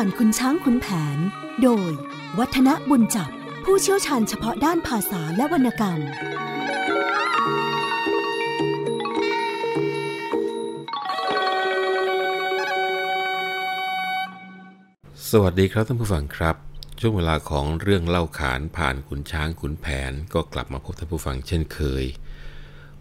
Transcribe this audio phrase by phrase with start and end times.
[0.00, 0.86] ผ่านคุณช้างคุณแผ
[1.16, 1.18] น
[1.62, 1.90] โดย
[2.38, 3.30] วัฒนบุญจับ
[3.64, 6.00] ผู้เชี่ยวชาญเฉพาะด้านภาษาและวรรณกรรม
[15.30, 16.56] สวัสดีครับท่านผู้ฟังครับ
[17.00, 22.04] ช่วงเวลาของเรื่องเล่าขานผ่านขุนช้างขุนแผน ก็กลับมาพบท่านผู้ฟังเช่นเคย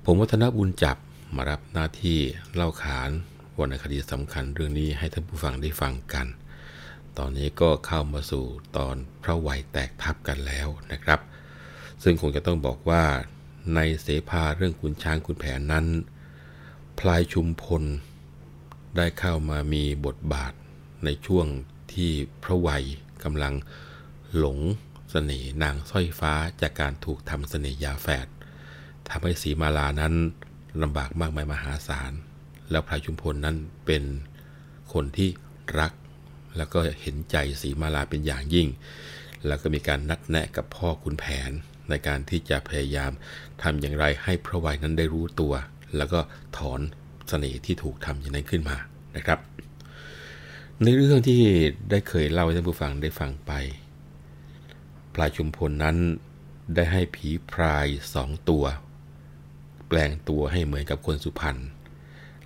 [0.05, 0.97] ผมวัฒนบุญจับ
[1.35, 2.19] มารับหน้าที่
[2.55, 3.09] เล่าขาน
[3.59, 6.27] วรรณคดีสำคัญเรื่องนี้ให้ท่านผู้ฟังได้ฟังกัน
[7.19, 8.45] ตอนนี้ก็เข้ามาสู่
[8.77, 11.19] ตอนพระวัยแตกทับกันแล้วนะครับ
[12.03, 13.03] ซึ่งคงจะต้องบอกว่า
[13.75, 15.85] ในเสภาเรื่องขุนช้างขุนแผนนั้น
[16.99, 17.83] พลายชุมพล
[18.97, 20.53] ได้เข้ามามีบทบาท
[21.05, 21.47] ในช่วง
[21.93, 22.11] ที่
[22.43, 22.85] พระวัย
[23.23, 23.53] กำลัง
[24.37, 24.59] หลง
[25.11, 28.27] เสน่ห์นางสร้อยฟ้าจากการถูกทำเสน่ห์ยาแฝด
[29.09, 30.13] ทำให้สีมาลานั้น
[30.81, 32.11] ลำบากมากมายมหาศาล
[32.71, 34.03] แล้วพลายชุมพลนั้นเป็น
[34.93, 35.29] คนที่
[35.79, 35.91] รัก
[36.57, 38.67] แล้วก็เห็นใจสีมาลาเป็นอย่างยิ่ง
[39.47, 41.51] แล้วก็มีการนัดแนะกับพ่อคุณแผน
[41.89, 43.11] ในการที่จะพยายาม
[43.63, 45.53] ทำอย่างไรให้พระวัยนั้นได้รู้ตัว
[45.97, 46.19] แล้วก็
[46.57, 46.81] ถอน
[47.27, 48.77] เสน่ห์ที่ถูกทำอย่างนั้นขึ้นมา
[49.15, 49.39] นะครับ
[50.83, 51.41] ในเรื่องที่
[51.89, 53.51] ได้เคยเล่าให้ท่านผู้ฟังได้ฟังไป
[55.13, 55.97] พลายชุมพลนั้น
[56.75, 58.65] ได้ให้ผีพรายสองตัว
[59.87, 61.57] แปลงตัวให้เหมือนกับคนสุพรรณ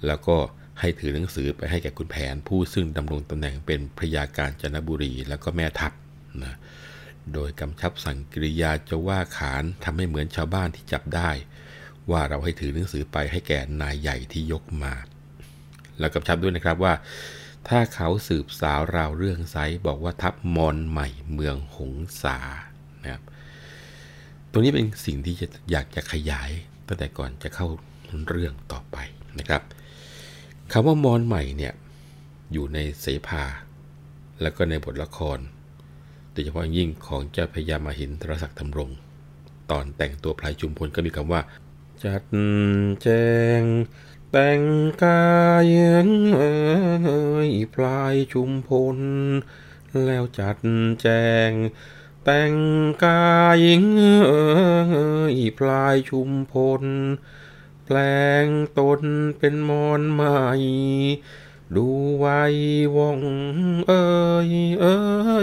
[0.05, 0.38] แล้วก็
[0.80, 5.91] ให้ถือหนังสือไปให้แก่คุณแผน ผู้ซึ่งดำรงตำแหน่งเป็นพระยาการจันบุรีแล้วก็แม่ทัพ
[6.44, 6.55] นะ
[7.33, 11.30] โดยกำชับสั่งกิริยาจะว่าขานทำให้เหมือนชาวบ้านที่จับได้
[12.11, 14.94] ว่าเราให้ถือหนังสือไปให้แก่นายใหญ่ที่ยกมา
[16.00, 16.94] แล้วกำชับด้วยนะครับว่า
[17.67, 19.55] ถ้าเขาสืบสาวราวเรื่องไซ
[19.88, 22.38] บอกว่าทัพมอนใหม่เมืองหงสา
[23.03, 23.23] นะครับ
[24.52, 26.52] ตรงนี้เป็นสิ่งที่จะอยากจะขยาย
[26.88, 27.67] ตั้งแต่ก่อนจะเข้า
[28.29, 28.97] เรื่องต่อไป
[29.40, 29.61] นะครับ
[30.72, 31.74] คำว่ามอนใหม่เนี่ย
[32.53, 33.44] อยู่ในเสภา
[34.41, 35.40] แล้วก็ในบทละคร
[36.31, 38.90] โดยเฉพาะยิ่งของเจ้าพญามาหินทรศักดิ์ธำรง
[39.72, 41.41] ตอนแต่งตัวพลายจุมพลก็มีคำว่า
[42.03, 42.24] จัด
[43.02, 43.08] แจ
[43.62, 43.63] ง
[44.31, 44.62] แต่ง
[45.03, 45.24] กา
[45.63, 45.66] ย
[46.34, 48.97] เอ้ยพลายชุมพล
[50.06, 50.58] แล้วจัด
[51.02, 51.08] แจ
[51.50, 51.52] ง
[52.24, 52.53] แต่ง
[53.06, 53.62] กาย
[54.28, 56.84] เอ้ยพลายชุมพล
[57.91, 58.03] แปล
[58.45, 58.47] ง
[58.79, 59.01] ตน
[59.39, 60.39] เป็นมอนใหม่
[61.75, 62.41] ดูไว้
[62.95, 63.22] ว่อง
[63.88, 64.07] เอ้
[64.50, 64.51] ย
[64.81, 64.97] เอ้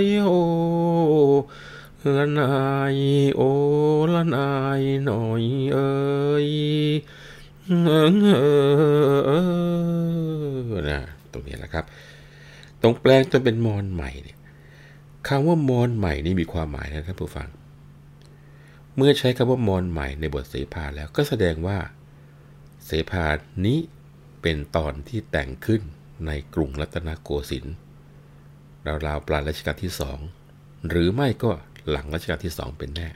[0.05, 0.31] ยโอ
[2.17, 2.55] ละนา
[2.95, 2.97] ย
[3.37, 3.43] โอ
[4.15, 6.49] ละนายหน่อยเอ้ย
[7.67, 8.11] เออ
[9.27, 9.33] เอ
[10.71, 11.01] อนะ
[11.33, 11.85] ตรงนี้แหละครับ
[12.83, 14.39] ตรงแปลงจนเป็นมอนใหม่เนี่ย
[15.29, 17.49] คำว่ามอนใหม่นี่มีความหมายนะท่านผู้ฟัง
[18.97, 21.79] เมื่อใช้คำว่ามอนใหม่ในบทเสภาแล้วก็แสดงว่า
[22.87, 23.27] เสภา
[23.67, 23.79] นี้
[24.43, 25.83] เป็นตอนที่แต่งขึ้น
[26.27, 27.77] ในกรุงรัตนโกสินทร์
[29.07, 30.19] ราวๆปลายรัชกาลที่สอง
[30.89, 31.51] หรือไม่ก็
[31.91, 33.09] หลังรัชกาลที่สองเป็นแน่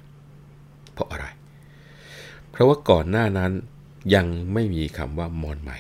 [0.93, 1.27] เพราะอะไร
[2.51, 3.53] เพราะว่าก่อนหน้านั้น
[4.15, 5.79] ยังไม่มีคำว่ามอนใหม่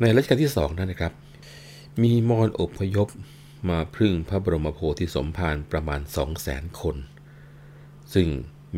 [0.00, 1.12] ในรัชกาลที่สองนั้นนะครับ
[2.02, 3.08] มีมอนอพยพ
[3.70, 6.96] มาพึ่งพระบรมโพธิสมภารประมาณ 2 0 0แสนคน
[8.14, 8.28] ซึ่ง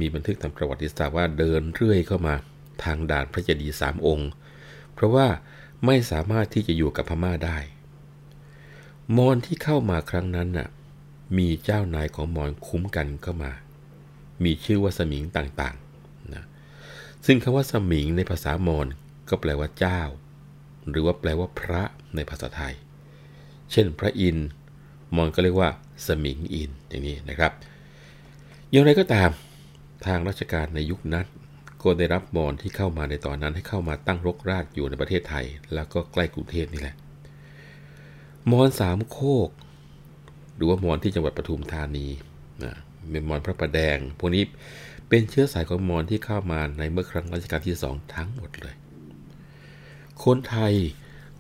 [0.01, 2.35] มีบันทึกทางประวัติศาสตร์ว่าเดินเรื่อยเข้ามา
[2.83, 4.31] ทางด่านพระเจดีย์สามองค์
[4.95, 5.27] เพราะว่า
[5.87, 7.59] ไม่สามารถที่จะอยู่กับพม่าได้
[9.17, 10.69] มอนที่เข้ามาครั้งนั้นน่ะ
[11.39, 13.53] มีเจ้านายของมอนคุ้มกันเข้ามา
[14.45, 16.45] มีชื่อว่าสมิงต่างๆนะ
[17.27, 18.87] ซึ่งคำว่าสมิงในภาษามอญ
[19.29, 20.01] ก็แปลว่าเจ้า
[20.89, 21.83] หรือว่าแปลว่าพระ
[22.15, 22.75] ในภาษาไทย
[23.73, 24.49] เช่นพระอินทร์
[25.17, 25.71] มอญก็เรียกว่า
[26.07, 27.53] สมิงอินอย่างนี้นะครับ
[28.71, 29.31] อย่างไรก็ตาม
[30.07, 31.27] ทางราชการในยุคนั้น
[31.85, 36.97] ก็ได้รับมอญที่เข้ามาในตอนนั้นให้เข้ามาตั้งรกรากอยู่ในประเทศไทย แล้วก็ใกล้กรุงเทพนี่แหละ
[38.51, 39.19] มอญสามโค
[39.49, 39.51] ก
[40.57, 42.07] หรือว่ามอญที่จังหวัดปทุมธานี
[42.63, 42.75] นะ
[43.11, 44.45] เป็นมอญพระประแดง พวกนี้
[45.09, 48.77] เป็นเชื้อสายของมอญที่เข้ามาในเมื่อครั้งรัชกาลที่สองทั้งหมดเลย
[50.25, 50.75] คนไทย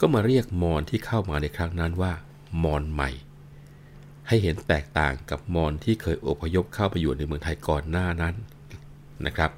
[0.00, 2.12] ก็มาเรียกมอญที่เข้ามาในครั้งนั้นว่า
[2.64, 3.11] มอญใหม่
[4.29, 8.35] ให้เห็นแตกต่างกับมอญที่เคยอพยพเข้าไปอยู่ในเมืองไทยก่อนหน้านั้น
[9.26, 9.50] นะครับ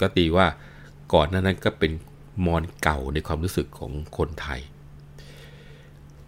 [0.00, 0.46] ก็ตีว่า
[1.12, 1.92] ก่อนหน้านั้นก็เป็น
[2.46, 4.60] มอญเก่าในความรู้สึกของคนไทย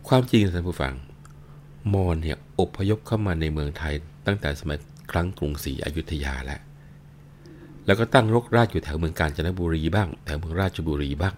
[0.09, 0.95] ความจริงท่านผู้ฟัง
[1.95, 3.95] มอญเนี่ยอพยพเข้ามาในเมืองไทย
[4.27, 4.79] ตั้งแต่สมัย
[5.11, 6.61] ครั้งกรุงศรีอยุธยาแล้ว
[7.87, 11.35] แล้วก็ตั้งรกรากอยู่แถวเมืองกาญจนบุรีบ้าง แถวเมืองราชบุรีบ้าง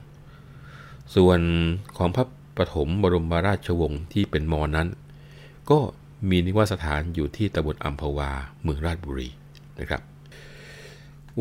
[1.14, 1.40] ส่วน
[1.96, 2.24] ของพระ
[2.56, 4.88] ปฐมบรมราชวงศ์ที่เป็นมอญนั้น
[5.70, 5.78] ก็
[6.30, 8.30] มีนิวาสถานอยู่ที่ตำบลอัมพวา
[8.62, 9.28] เมืองราชบุรี
[9.80, 10.02] นะครับ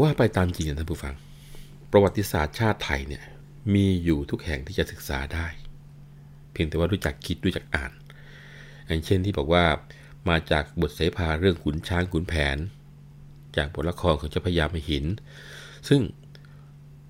[0.01, 1.15] ว่าไปตามจริงนะท่านผู้ฟัง
[1.91, 3.23] ประวัติศาสตร์ชาติไทยเนี่ย
[3.73, 5.47] มีอยู่ทุกแห่งที่จะศึกษาได้
[6.51, 7.91] เพียงแต่ว่ารู้จักคิดรู้จักอ่าน
[8.87, 9.65] อย่างเช่นที่บอกว่า
[10.29, 12.57] มาจากบทเสภาเรื่องขุนช้างขุนแผน
[13.57, 15.05] จากบทละครของเจ้าพญามหิน
[15.89, 16.01] ซึ่ง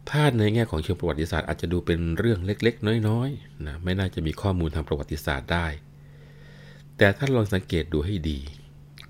[0.10, 5.68] ถ้าในแง่ของเชิงประวัติศาสตร์อาจจะดูเป็นเรื่องเล็กๆ น้อยๆนะไม่น่าจะมีข้อมูลทางประวัติศาสตร์ได้
[6.98, 8.40] แต่ถ้าลองสังเกตดูให้ดี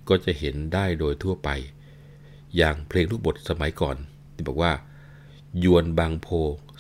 [0.10, 1.50] ก็จะเห็นได้โดยทั่วไป
[2.57, 3.98] อย่างเพลงลูกบทสมัยก่อน
[4.36, 4.71] ที่บอกว่า
[5.63, 6.27] ยวนบางโพ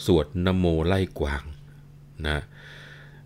[0.05, 1.43] สวดนโมไล่กวาง
[2.27, 2.39] นะ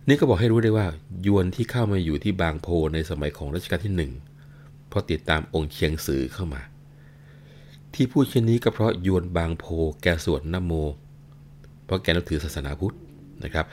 [0.08, 0.86] นี่ก็บอกให้รู้ได้ว่า
[1.26, 4.12] ยวนที่เข้ามาอยู่ที่บางโพในสมัยของรัชกาลที่หนึ่ง
[4.88, 6.62] เพราะติดตามองค์เชียงสือเข้ามา
[7.94, 9.64] ที่พูดเช่นนี้ก็เพราะยวนบางโพ
[10.02, 10.72] แกสวดนโม
[11.84, 12.96] เพราะแกนับถือศาสนาพุทธ
[13.44, 13.66] นะครับ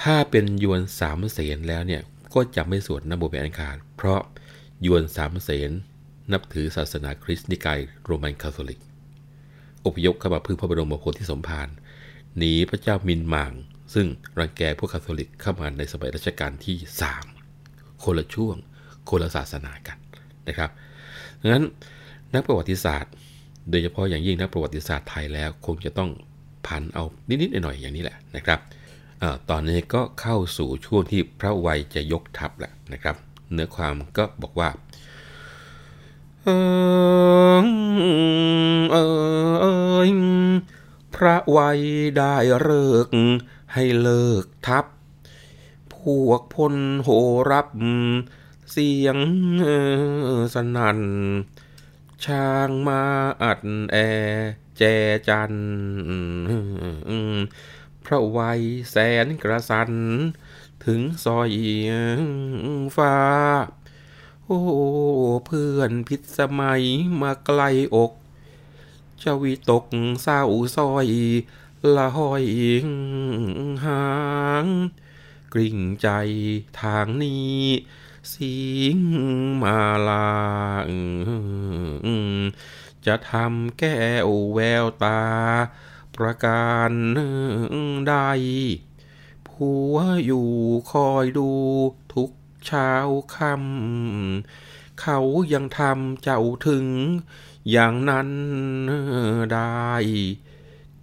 [0.00, 2.02] ถ้าเป็นยวนสามเสนแล้วเนี่ย
[2.34, 4.20] ก็จะไม่สวดนโมเป็นอันขาดเพราะ
[4.86, 5.70] ยวนสามเสน
[6.32, 8.80] นับถือศาสนาคริสต์นิกายโรมันคาทอลิก
[9.86, 11.68] อพยพเข้ามาพึ่งพระบรมโพธิสมภาร
[12.38, 13.52] หนีพระเจ้ามินหมาง
[13.94, 14.06] ซึ่ง
[14.38, 16.76] รังแกพวกคาทอลิกเข้ามาในสมัยรัชกาลที่
[17.40, 18.56] 3คนละช่วง
[19.08, 19.98] คนละศาสนากัน
[20.48, 20.70] นะครับ
[21.40, 21.64] ดังนั้น
[22.34, 23.12] นักประวัติศาสตร์
[23.70, 26.10] โดยเฉพาะอย่างยิ่งนักประวัติศาสตร์ไทยแล้วคงจะต้อง
[26.66, 28.58] พันเอานิดๆหน่อยๆอย่างนี้แหละนะครับ
[29.22, 33.16] อตอนนี้ก็เข้าสู่ช่วงที่พระวัยจะยกทัพแหละนะครับ
[33.52, 34.68] เนื้อความก็บอกว่า
[36.46, 36.52] เอ
[37.62, 37.64] อ
[38.92, 38.96] เอ
[40.06, 40.10] อ
[41.14, 41.80] พระวัย
[42.18, 43.08] ได้เลิก
[43.74, 44.84] ให้เลิกทับ
[45.94, 47.08] พวกพลโห
[47.50, 47.68] รับ
[48.70, 49.18] เสียง
[50.54, 51.00] สนั่น
[52.24, 53.02] ช่างมา
[53.42, 53.60] อัด
[53.92, 53.96] แอ
[54.76, 54.82] แจ
[55.28, 55.54] จัน
[58.04, 58.60] พระวัย
[58.90, 59.90] แสนกระสัน
[60.84, 61.50] ถึงซอย
[62.96, 63.16] ฟ้า
[64.48, 64.60] โอ้
[65.46, 66.82] เพื่อนพิษสมัย
[67.20, 67.60] มาไกล
[67.94, 68.12] อก
[69.22, 69.84] จะวิตก
[70.22, 70.42] เศร้า
[70.76, 71.08] ซอย
[71.96, 72.44] ละห้อย
[73.84, 74.06] หา
[74.64, 74.66] ง
[75.52, 76.08] กริ่งใจ
[76.80, 77.60] ทางนี้
[78.32, 78.56] สิ
[78.96, 78.98] ง
[79.62, 80.30] มาลา
[83.06, 85.22] จะทำแก้วแววตา
[86.16, 86.90] ประการ
[88.08, 88.14] ใด
[89.48, 89.96] ผัว
[90.26, 90.48] อยู่
[90.90, 91.50] คอยดู
[92.66, 92.90] เช้า
[93.36, 95.20] คำเขา
[95.52, 96.86] ยังทำเจ้าถึง
[97.70, 98.30] อย่างนั้น
[99.52, 99.92] ได้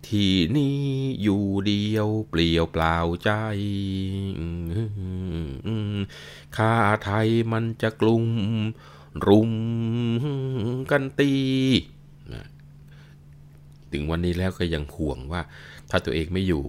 [0.07, 0.79] ที่นี่
[1.21, 3.31] อยู่เดียวเปลี่ยวเปล่าใจ
[6.57, 6.73] ข้า
[7.03, 8.25] ไทยมันจะกลุ่ม
[9.27, 9.51] รุม
[10.91, 11.33] กันตี
[13.91, 15.41] ถึงวันนี้แล้วก็ยังห่วงว่า
[15.89, 16.63] ถ้าตัวเองไม่อยู่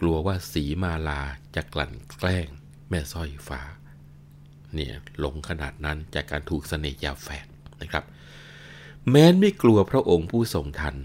[0.00, 1.20] กลัวว่าสีมาลา
[1.54, 2.48] จะกลั่นแกล้ง
[2.88, 3.60] แม่สร้อยฟ้า
[4.76, 4.94] เนี่ย
[5.24, 7.46] ลงขนาดนั้นจากการถูกสเสน่ห์ยาแฝด
[7.82, 8.04] นะครับ
[9.10, 10.96] แม้นไม่กลัวพระองค์ผู้ทรงทัน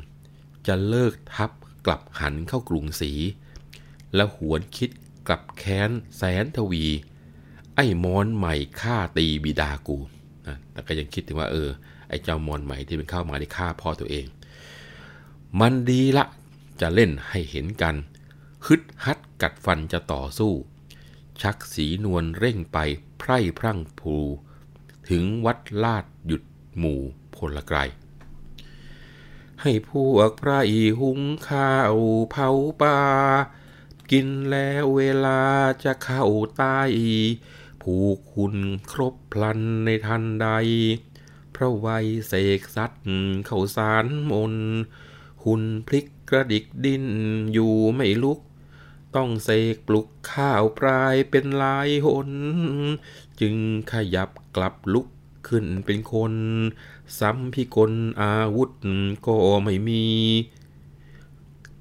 [0.68, 1.52] จะเลิกทับ
[1.86, 3.12] กลับหันเข้ากรุงศรี
[4.16, 4.90] แล้วหวนคิด
[5.28, 6.86] กลับแค้นแสนทวี
[7.76, 9.98] ไอ้มอนใหม่ฆ่าตีบิดากู
[10.48, 11.70] นะแต่ก็ยังคิดถึงว่าเออ
[12.10, 14.26] ไอ้เจ้ามอนใหม่ที่เป็นเข้ามาได้ฆ่าพ่อตัวเอง
[15.60, 16.26] มันดีละ
[16.82, 17.96] จะเล่นให้เห็นกัน
[18.66, 20.54] ฮึดฮัดกัดฟันจะต่อสู้
[21.42, 22.78] ชักสีนวลเร่งไป
[23.22, 24.16] ไพร่พรั่งภู
[25.10, 26.44] ถึงวัดลาดหยุด
[26.78, 27.00] หมู่
[27.36, 27.78] พลไกร
[29.62, 31.96] ให้พวกพระอีหุงข้าว
[32.32, 32.50] เผา
[32.82, 33.02] ปลา
[34.12, 35.42] กินแล้วเวลา
[35.84, 36.26] จะเข้า
[36.62, 36.90] ตาย
[37.82, 38.56] ผูกคุณ
[38.92, 40.48] ครบพลันในทันใด
[41.56, 43.06] พระวัยเสกสัตว์
[43.46, 44.56] เข้าสารมน
[45.44, 47.06] หุ่นพลิกกระดิกดิน
[47.54, 48.40] อยู่ไม่ลุก
[49.16, 52.30] ต้องเสกปลุกข้าวปลายเป็นลายหน
[53.40, 53.56] จึง
[53.92, 55.08] ขยับกลับลุก
[55.48, 56.34] ขึ้นเป็นคน
[57.20, 57.92] ซ้ำพิกล
[58.22, 58.70] อาวุธ
[59.28, 60.06] ก็ไม่มี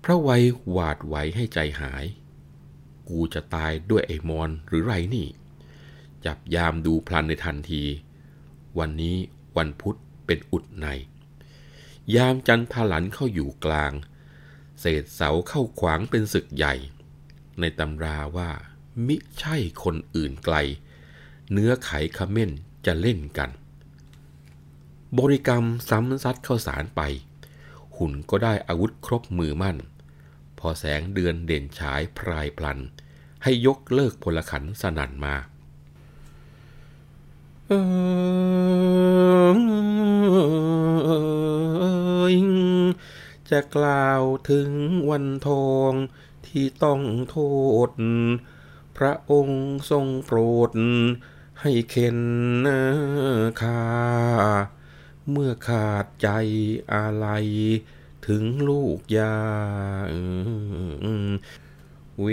[0.03, 2.05] พระไวยหวาดไหวให้ใจหาย
[3.09, 5.29] กูจะตายด้วยไอ้มอนหรือไรนี่
[6.25, 7.83] จับยามดูพลันในทันที
[8.79, 9.17] วันนี้
[9.57, 9.97] วันพุธ
[10.27, 10.87] เป็นอุดใน
[12.15, 13.93] ยามจันทลันเข้าอยู่กลาง
[14.81, 16.75] เศษเสาเข้าขวางเป็นศึกใหญ่
[17.61, 18.51] ในตำราว่า
[19.07, 20.57] มิใช่คนอื่นไกล
[21.53, 22.51] เนื้อไขขม่น
[22.87, 23.51] จะเล่นกัน
[25.19, 27.01] บริกรรมซ้ำซัดเข้าสารไป
[27.97, 29.77] หุ่นก็ได้อาวุธครบมือมั่น
[30.59, 32.79] พอแสงเดือนเด่นฉายพรายพลัน
[33.43, 35.37] ให้ยกเลิกพลขันสนั่นมา
[43.51, 44.71] จะกล่าวถึง
[45.11, 45.93] วันทอง
[46.51, 47.37] ที่ต้องโท
[47.89, 47.91] ษ
[48.97, 50.39] พระองค์ทรงโปร
[50.69, 50.71] ด
[51.61, 52.19] ให้เข็น
[53.61, 53.83] คา
[55.31, 56.29] เมื่อขาดใจ
[56.95, 57.27] อะไร
[58.27, 59.37] ถึงลูกยา
[62.21, 62.27] เว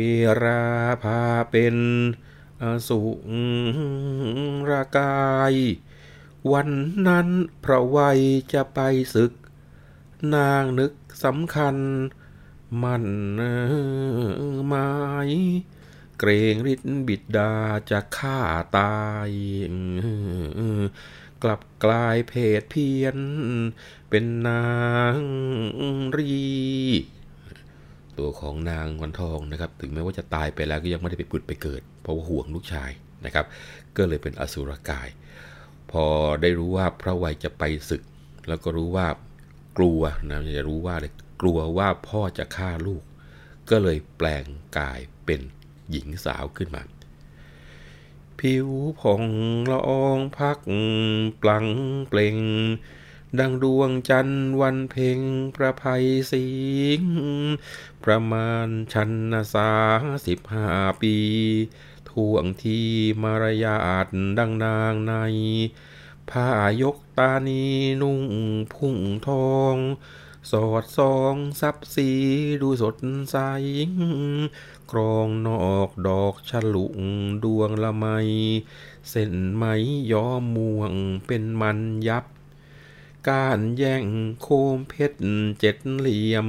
[0.44, 0.66] รา
[1.04, 1.22] พา
[1.52, 1.76] เป็น
[2.62, 3.02] อสุ
[4.70, 5.18] รากา
[5.52, 5.56] ย
[6.52, 6.70] วัน
[7.08, 7.28] นั้น
[7.64, 8.20] พระวัย
[8.54, 8.80] จะไป
[9.16, 9.32] ศึก
[10.36, 10.94] นางนึก
[11.24, 11.76] สำคัญ
[12.84, 13.06] มัน
[14.68, 14.90] หมา
[15.28, 15.30] ย
[16.20, 17.54] เกรงฤทธิ์บิดา
[17.90, 18.40] จะฆ่า
[18.78, 18.98] ตา
[19.28, 19.30] ย
[21.44, 23.18] กลับกลายเพศเพี้ยน
[24.10, 24.68] เป็นนา
[25.16, 25.18] ง
[26.18, 26.38] รี
[28.18, 32.92] ตัวของนางวันทองนะครับ ถึงแม้ว่าจะตายไปแล้วก็ยังไม่ได้ไปปุดไปเกิด เพราะว่าห่วงลูกชาย
[33.26, 33.46] นะครับ
[33.98, 35.10] ก็เลยเป็นอสุรกาย
[35.92, 36.06] พอ
[36.42, 38.02] ได้รู้ว่าพระวัยจะไปศึก
[38.48, 39.08] แล้วก็รู้ว่า
[39.78, 43.04] กลัวนะจะรู้ว่าเลย กลัวว่าพ่อจะฆ่าลูก
[43.70, 44.46] ก็เลยแปลง
[44.78, 45.42] กายเป็น
[45.90, 46.84] หญิงสาวขึ้นมา
[48.40, 48.68] ผิว
[49.00, 49.24] ผ่อง
[49.72, 50.60] ละอองพัก
[51.42, 51.66] ปลัง
[52.08, 52.38] เปล่ง
[53.40, 55.20] ดังดวงจันทร์วันเพ็ง
[55.56, 56.48] ประภัยสิ
[57.00, 57.02] ง
[58.04, 59.72] ประมาณชันนาสา
[60.28, 60.68] สิบห้า
[61.02, 61.16] ปี
[62.10, 62.80] ท่วงที
[63.24, 63.76] มารยา
[64.06, 65.14] ทดังนางใน
[66.30, 66.50] ผ้า
[66.82, 67.64] ยกตานี
[68.02, 68.22] นุ่ง
[68.74, 69.76] พุ่งทอง
[70.50, 72.10] สอดซองซับสี
[72.62, 72.98] ดูสด
[73.32, 73.36] ใส
[74.92, 77.00] กรองนอกดอกฉลุง
[77.44, 78.06] ดวงละไม
[79.10, 79.64] เส้นไหม
[80.12, 80.94] ย้อมม่วง
[81.28, 82.26] เป็นมันยับ
[83.30, 84.06] การแย่ง
[84.42, 85.20] โคมเพชร
[85.60, 86.48] เจ็ดเหลี่ยม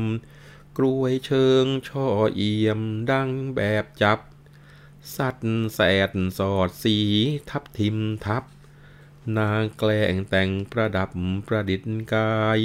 [0.77, 4.19] กลวยเชิงช่อเอี่ยมดังแบบจับ
[5.17, 6.97] สัตว์แสดสอดสี
[7.51, 8.45] ทับทิมทับ
[9.39, 11.11] นางแกล้งแต่งประดับ
[11.47, 12.63] ประดิษฐ์กาย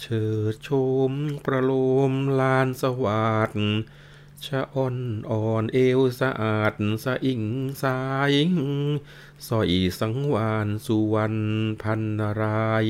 [0.00, 0.70] เชิดช
[1.10, 1.12] ม
[1.44, 1.72] ประโล
[2.10, 3.52] มลานสวัสด
[4.46, 4.96] ชะอ่อน
[5.30, 6.74] อ่อนเอวสะอาด
[7.04, 7.42] สะอิง
[7.82, 8.00] สา
[8.30, 8.32] ย
[9.48, 11.38] สอยสังวานสุวรรณ
[11.82, 12.86] พันนาราย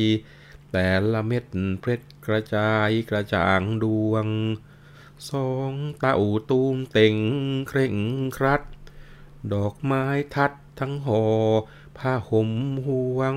[0.72, 1.46] แต่ละเม็ด
[1.80, 4.26] เพชรกระจายกระจ่างดวง
[5.30, 6.16] สองเต้า
[6.50, 7.16] ตูมเต่ง
[7.68, 7.96] เคร่ง
[8.36, 8.62] ครัด
[9.52, 11.24] ดอกไม้ทัดทั้งหอ
[11.98, 12.50] ผ้าห่ม
[12.86, 13.36] ห่วง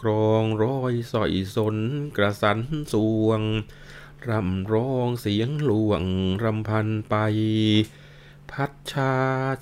[0.00, 1.76] ครองร้อยสอยสน
[2.16, 2.58] กระสัน
[2.92, 2.94] ส
[3.26, 3.42] วง
[4.28, 6.04] รำร้องเสียงหลวง
[6.44, 7.14] รำพันไป
[8.50, 9.14] พัดชา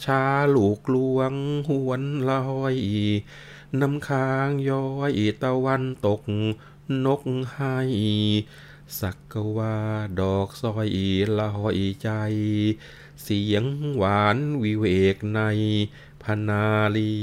[0.05, 0.23] ชา
[0.55, 1.33] ลูกลวง
[1.69, 2.77] หวนลอย
[3.81, 5.13] น้ำค้างย้อย
[5.43, 6.23] ตะวันตก
[7.05, 7.23] นก
[7.55, 7.79] ให้
[9.01, 9.77] สักกว่า
[10.21, 10.89] ดอกซอย
[11.41, 12.11] ลอยใจ
[13.23, 13.65] เสียง
[13.97, 15.41] หวานวิเวกใน
[16.23, 16.65] พนา
[16.97, 17.15] ลี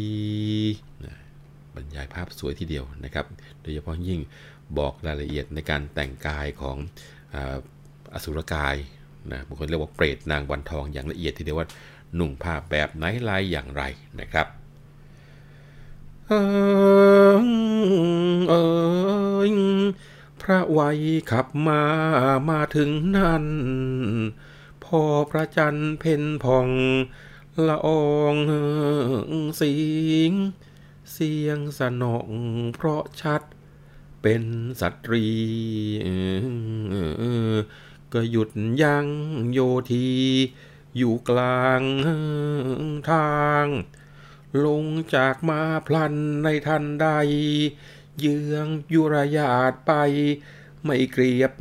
[1.80, 3.26] รรยายภาพสวยทีเดียวนะครับ
[3.62, 4.22] โดยเฉพาะยิ่ง
[4.78, 6.78] บอกรายละเอียดในการแต่งกายของ
[7.36, 7.38] อ
[8.14, 8.76] อสุรกาย
[9.32, 11.68] นะบางคนเรียกว่าเปรตนางวันทองอย่างละเอียดทีเดียวว่า
[12.20, 13.84] นุ่งผ้าแบบไหนลายอย่างไร
[14.20, 14.48] นะครับ
[16.28, 16.44] เอิ
[17.46, 17.48] ง
[18.50, 18.68] เอิ
[19.52, 19.54] ง
[20.42, 21.00] พระวัย
[21.32, 21.82] ขับมา
[22.50, 23.46] มาถึงนั่น
[24.84, 26.70] พอพระจันทร์เพ่นพอง
[27.68, 28.36] ละออง
[29.62, 29.74] สิ
[30.30, 30.32] ง
[31.20, 32.30] สียงสนอง
[32.76, 33.42] เพราะชัด
[34.22, 34.44] เป็น
[34.82, 35.26] สตรี
[38.14, 38.50] ก็หยุด
[38.82, 39.08] ยั้ง
[39.52, 39.60] โย
[39.92, 40.10] ที
[40.98, 41.84] อยู่กลาง
[43.10, 43.66] ทาง
[44.66, 44.86] ลง
[45.16, 47.08] จากมาพลันในทันใด
[48.20, 49.94] เยืองยุรยาตไป
[50.86, 51.54] ไม่เกลียบ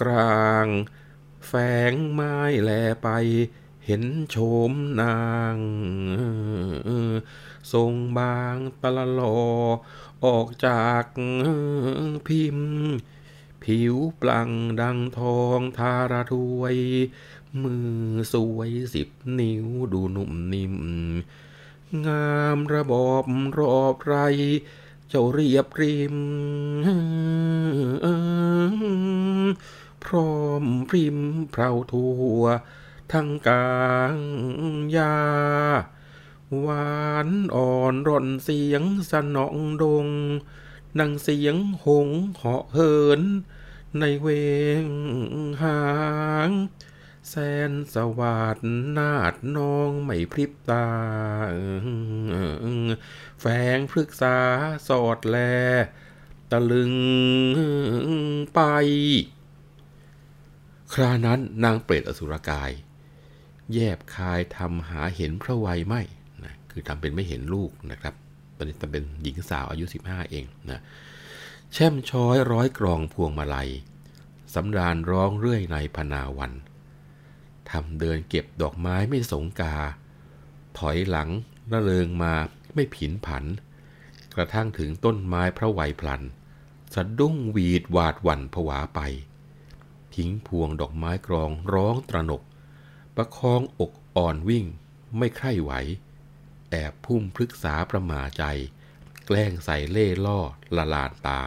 [0.00, 0.66] กลาง
[1.46, 1.52] แฝ
[1.90, 2.70] งไม้แล
[3.02, 3.08] ไป
[3.84, 4.36] เห็นโฉ
[4.70, 5.18] มนา
[5.54, 5.56] ง
[7.72, 9.38] ทรงบางตละลอ
[10.24, 11.04] ออกจาก
[12.26, 12.74] พิมพ์
[13.64, 16.76] ผิวปลังดังทองทาราถวย
[17.62, 17.94] มือ
[18.32, 20.76] สวยสิบนิ้วดูนุ่มนิ่ม
[22.06, 23.24] งามระบอบ
[23.58, 24.16] รอบไร
[25.08, 26.16] เจ้าเรียบริม
[30.04, 31.18] พร้อมริม
[31.50, 32.42] เพราทั่ว
[33.12, 34.16] ทั้งกลาง
[34.96, 35.16] ยา
[36.60, 40.08] หวานอ่อนร่อนเสียงสนองดง
[40.98, 43.20] ดังเสียงหงเหาะเหิน
[43.98, 44.28] ในเว
[44.82, 44.84] ง
[45.62, 45.82] หา
[46.48, 46.50] ง
[47.28, 47.34] แส
[47.70, 48.58] นสวัสด
[48.98, 50.88] นาดน้องไม่พริบตา
[53.40, 53.44] แฝ
[53.76, 54.38] งพฤกษา
[54.88, 55.36] สอดแล
[56.50, 56.94] ตะลึง
[58.54, 58.60] ไป
[60.92, 62.70] ครานั้นนางเปรตอสุรกาย
[63.72, 66.02] แยบคายทำหาเห็นพระวัยไม่
[66.74, 68.14] คือทำเป็นไม่เห็นลูกนะครับ
[68.56, 70.80] ตอนนี้ทำเป็นหญิงสาวอายุ 15 เองนะ
[71.72, 73.70] แช่มช้อยร้อยกรองพวงมาลัย
[74.54, 76.52] สำราญร้องเรื่อยในพนาวัน
[77.70, 79.74] ทำเดินเก็บดอกไม้ไม่สงกา
[80.78, 81.28] ถอยหลัง
[81.72, 82.32] ระเริงมา
[82.74, 83.44] ไม่ผินผัน
[84.34, 86.22] กระทั่งถึงต้นไม้พระวัยพลัน
[86.94, 89.00] สะดุ้งหวีดหวาดหวั่นผวาไป
[90.14, 92.42] ทิ้งพวงดอกไม้กรองร้องตระหนก
[93.16, 94.64] ประคองอกอ่อนวิ่ง
[95.18, 95.72] ไม่ใคร่ไหว
[96.74, 98.44] แอบพุ่มพฤกษาประมาใจ
[99.26, 100.40] แกล้งใส่เล่ล่อ
[100.76, 101.40] ละลานตา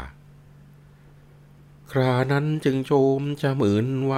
[1.92, 4.16] ครานั้นจึงโจมจะหมื่นไว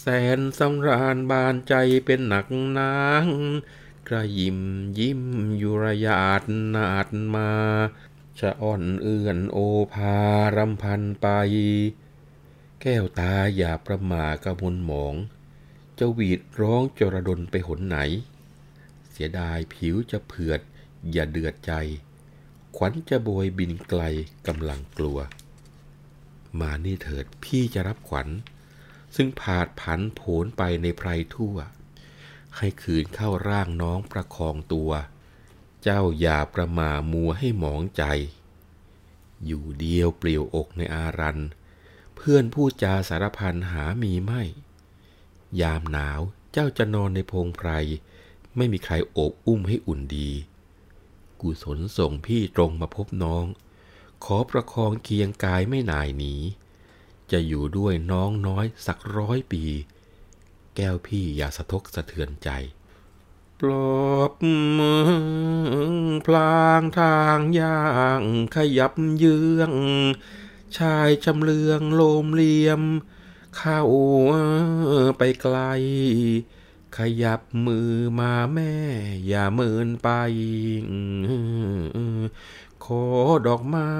[0.00, 0.06] แส
[0.36, 2.46] นสำราญบานใจเป็นหนัก
[2.78, 3.26] นาง
[4.08, 4.60] กระยิม
[4.98, 5.22] ยิ้ม
[5.62, 6.42] ยุรยาด
[6.74, 7.50] นาดมา
[8.40, 9.58] จะอ่อนเอื่อนโอ
[9.94, 10.16] ภา
[10.56, 11.26] รำพันไป
[12.80, 15.14] แก้วตาอย่าประมากระมนหมอง
[15.98, 17.98] จะหวีดร้องจระดนไปหนไหน
[19.18, 20.60] เสียดายผิวจะเผือด
[21.12, 21.72] อย่าเดือดใจ
[22.76, 24.02] ขวัญจะโบยบินไกล
[24.46, 25.18] กำลังกลัว
[26.60, 28.28] มานี่เถิดพี่จะรับขวัญ
[29.16, 31.56] ซึ่งผาดผันโผนไปในไพรทั่ว
[32.56, 34.90] ให้คืนเข้าร่างน้องประคองตัว
[35.82, 38.04] เจ้าอย่าประมามัวให้หมองใจ
[39.46, 41.38] อยู่เดียวเปลี่ยวอกในอารัน
[42.16, 44.42] เพื่อนผู้จาสารพันหามีไม่
[45.60, 46.20] ยามหนาว
[46.52, 47.70] เจ้าจะนอนในพงไพร
[48.56, 50.30] ไม่มีใครโอบอุ้มให้อุ่นดี
[51.40, 53.44] กุศลส่งพี่ตรงมาพบน้อง
[54.24, 56.34] ขอประคองเคียงกายไม่นายหนี
[57.30, 59.64] จะอยู่ด้วยน้องน้อยสักร้อยปี
[60.76, 62.50] แก้วพี่อย่าสะทกสะเทือนใจ
[63.60, 63.70] ปล
[64.08, 64.32] อบ
[64.78, 65.94] มือ
[66.26, 67.80] พลางทางย่า
[68.20, 68.22] ง
[68.54, 69.72] ขยับเยื้อง
[70.78, 72.82] ชายจำเลืองโลมเลียม
[73.56, 73.82] เข้า
[75.18, 75.56] ไปไกล
[76.96, 78.74] ขยับมือมาแม่
[79.26, 80.08] อย่าเมินไป
[82.84, 83.04] ขอ
[83.46, 83.92] ดอกไม้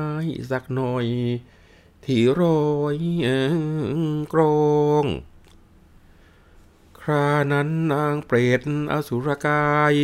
[0.50, 1.06] สักหน่อย
[2.04, 2.42] ที่โร
[2.94, 2.96] ย
[4.32, 4.40] กร
[4.74, 5.06] อง
[7.00, 8.62] ครานั้นนางเปรต
[8.92, 9.94] อสุรกาย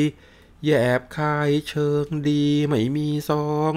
[0.65, 3.75] แยบคายเชิงดีไม่มีสอง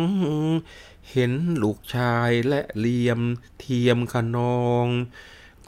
[1.12, 3.22] เห็นลูกชายและเหลี่ยม
[3.60, 4.88] เทียมขนอง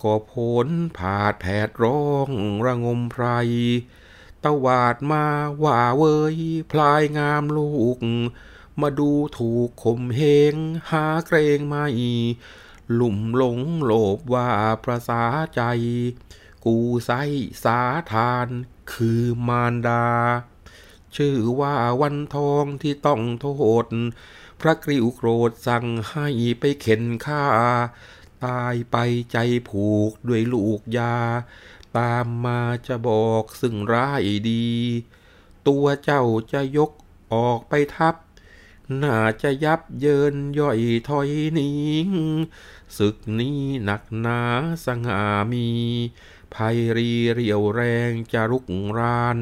[0.07, 0.67] ก็ผล
[0.97, 2.29] ผาดแผดร้อง
[2.65, 3.25] ระงมไพร
[4.43, 5.25] ตวาดมา
[5.63, 6.03] ว่าเว
[6.35, 6.37] ย
[6.71, 7.99] พลายงามลูก
[8.81, 10.21] มาดูถูกข่มเห
[10.53, 10.55] ง
[10.91, 11.85] หาเกรงไม่
[12.93, 14.49] หลุ่มหลงโลบว่า
[14.83, 15.23] ประสา
[15.55, 15.61] ใจ
[16.65, 17.11] กูไซ
[17.63, 17.79] สา
[18.11, 18.47] ทาน
[18.93, 20.05] คือมารดา
[21.15, 23.47] ชื่อว่าวันทองที่ต้องโท
[23.83, 23.85] ษ
[24.59, 26.27] พระกริวโกรธสั่งให้
[26.59, 27.43] ไปเข็นฆ่า
[28.45, 28.97] ตายไป
[29.31, 29.37] ใจ
[29.69, 31.15] ผูกด้วยลูกยา
[31.97, 34.67] ตามมาจะบอกซึ่งร้ายดี
[35.67, 36.91] ตัวเจ้าจะยก
[37.33, 38.15] ออกไปทับ
[39.01, 41.71] น่าจะยับเยินย่อยถอยหนิ
[42.07, 42.09] ง
[42.97, 44.41] ศึกนี้หนักหนา
[44.85, 45.67] สง่ามี
[46.53, 48.65] ภัยรีเรียวแรงจะรุก
[48.99, 49.39] ราน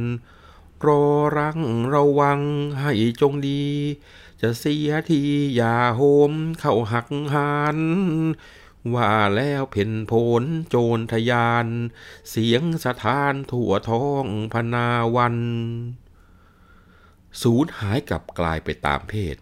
[0.85, 1.03] รอ
[1.37, 1.59] รัง
[1.93, 2.39] ระวัง
[2.79, 3.65] ให้จงดี
[4.41, 5.21] จะเสียที
[5.55, 7.77] อย่าโหมเข้าหักหาน
[8.93, 11.67] ว่าแล้วเพ่นโผนโจรทยาน
[12.29, 15.37] เสียงสถานทั่วท้องพนาวัน
[17.41, 19.35] สูญหายกลับกลายไปตามเพศ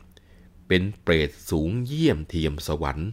[0.68, 3.10] เป็นเปรตสูงเยี่ยมเทียมสวรรค์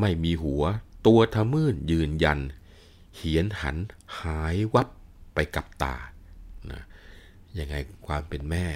[0.00, 0.62] ไม่มีหัว
[1.06, 2.40] ตัวทะมื่นยืนยัน
[3.16, 3.76] เหียนหัน
[4.20, 4.88] หายวับ
[5.34, 5.96] ไปกับตา
[6.70, 6.82] นะ
[7.58, 7.74] ยังไง
[8.06, 8.66] ความเป็นแม่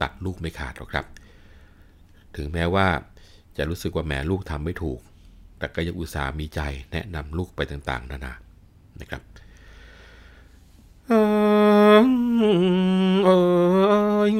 [0.00, 1.06] ตัดลูกไม่ขาดหรอกครับ
[2.36, 2.86] ถึงแม้ว่า
[3.56, 5.00] จะรู้สึกว่าแม่ลูกทำไม่ถูก
[5.58, 6.60] แต่ก็ยังอุตส่าห์มีใจ
[6.92, 8.34] แนะนำลูกไปต่าง ๆ นานา
[9.00, 9.22] นะครับ
[11.08, 13.30] เอ
[14.32, 14.34] ย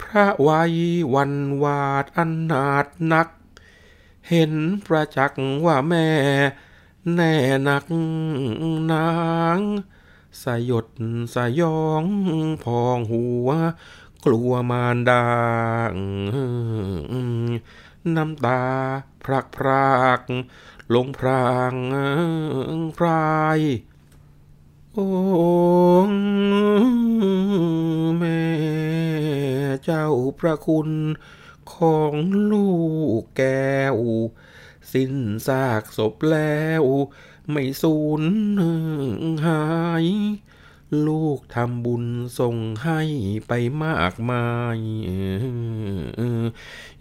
[0.00, 0.74] พระวัย
[1.14, 3.28] วันวาดอันนาดนัก
[4.28, 4.52] เห็น
[4.86, 6.06] ประจักษ์ว่าแม่
[7.14, 7.34] แน่
[7.68, 7.84] นัก
[8.92, 9.10] นา
[9.56, 9.60] ง
[10.42, 10.86] สยด
[11.34, 12.04] สยอง
[12.64, 13.48] พองหัว
[14.24, 15.24] กลัวมารดา
[18.14, 18.62] น้ำตา
[19.24, 20.20] พรักพราก
[20.94, 21.74] ลงพราง
[22.98, 23.60] พราย
[24.92, 25.08] โอ้
[28.18, 28.44] แม่
[29.84, 30.06] เจ้า
[30.38, 30.90] พระคุณ
[31.74, 32.14] ของ
[32.52, 32.70] ลู
[33.20, 33.96] กแก้ว
[34.92, 35.14] สิ้น
[35.46, 36.84] ซากศพแล้ว
[37.50, 38.22] ไม่สูญ
[39.46, 39.62] หา
[40.04, 40.06] ย
[41.06, 42.04] ลูกทำบุญ
[42.38, 43.00] ส่งให้
[43.48, 43.52] ไป
[43.84, 44.46] มากมา
[44.76, 44.78] ย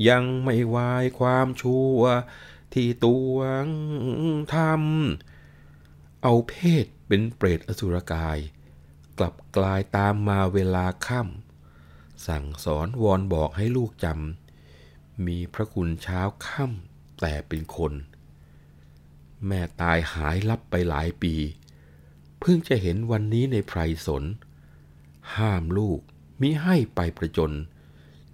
[0.07, 1.99] ยังไม่วายความชั่ว
[2.73, 3.35] ที่ตัว
[4.55, 8.37] ทำเอาเพศเป็นเปรตอสุรกาย
[9.17, 17.93] กลับกลายตามมาเวลาค่ำสั่งสอนวอนบอกให้ลูกจำมีพระคุณเช้าค่ำแต่เป็นคน
[19.47, 21.35] แม่ตายหายลับไปหลายปี
[22.49, 24.23] พิ่งจะเห็นวันนี้ในไพรสน
[25.37, 25.99] ห้ามลูก
[26.41, 27.53] มิให้ไปประจน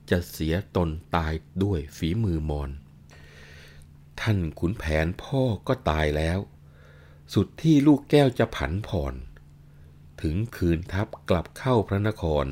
[0.10, 2.69] จะเสียตนตายด้วยฝีมือมอน
[4.21, 6.39] ท่านขุนแผนพ่อก็ตายแล้ว
[7.34, 9.15] สุดที่ลูกแก้วจะผันผ่อน
[10.21, 12.45] ถึงคืนทัพกลับเข้าพระนคร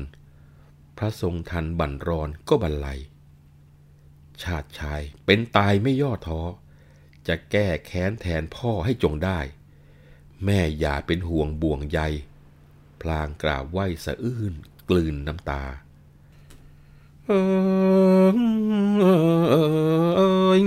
[0.98, 3.00] พระทรงทันบันรอนก็บรรลัย
[4.42, 6.40] ชาติชายเป็นตายไม่ย่อท้อ
[7.28, 9.40] จะแก้แค้นแทนพ่อให้จงได้
[10.44, 12.00] แม่อย่าเป็นห่วงบ่วงใย
[13.00, 14.54] พลางกราบไหวสะอื้น
[14.88, 15.62] กลืนน้ำตา
[17.26, 20.22] เอ
[20.60, 20.62] ย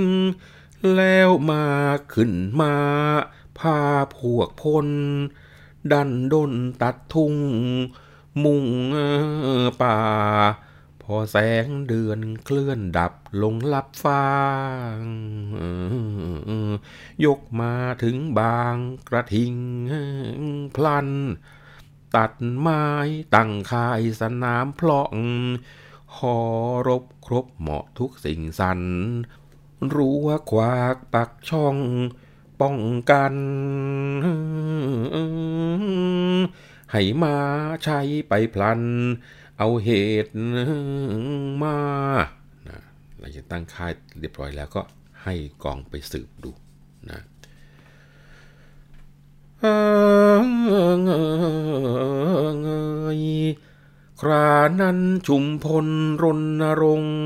[0.96, 1.66] แล้วมา
[2.14, 2.32] ขึ้น
[2.62, 2.76] มา
[3.60, 3.80] พา
[4.16, 4.88] พวกพล
[5.92, 7.36] ดันดนตัดทุ่ง
[8.44, 8.66] มุ่ง
[9.82, 9.98] ป่า
[11.08, 13.14] พอแสงเดือนเคลื่อนดับ
[13.44, 14.26] ลงลับฟ้า
[17.26, 18.76] ยกมาถึงบาง
[19.10, 19.56] กระทิง
[20.76, 21.10] พลัน
[22.16, 22.86] ตัดไม้
[23.36, 25.16] ตั้งคายสนามพลอง
[26.18, 26.40] หอ
[26.88, 28.82] รบครบเหมาะทุกสิ่งสัน
[29.96, 31.78] รู้ว่าควากปักช่อง
[32.62, 32.78] ป้อง
[33.12, 33.34] กัน
[36.92, 37.38] ให้มา
[37.84, 38.82] ใช้ไปพลัน
[39.58, 39.90] เอาเห
[40.26, 40.32] ตุ
[41.62, 41.78] มา
[42.68, 42.80] นะ
[43.20, 44.82] หลังจากตั้งค่ายเรียบร้อยแล้วก็
[45.24, 46.52] ให้กองไปสืบดู
[47.12, 47.20] นะ
[54.22, 54.50] ครา
[54.82, 55.88] นั้นชุมพล
[56.24, 56.26] ร
[56.62, 57.18] ณรงค์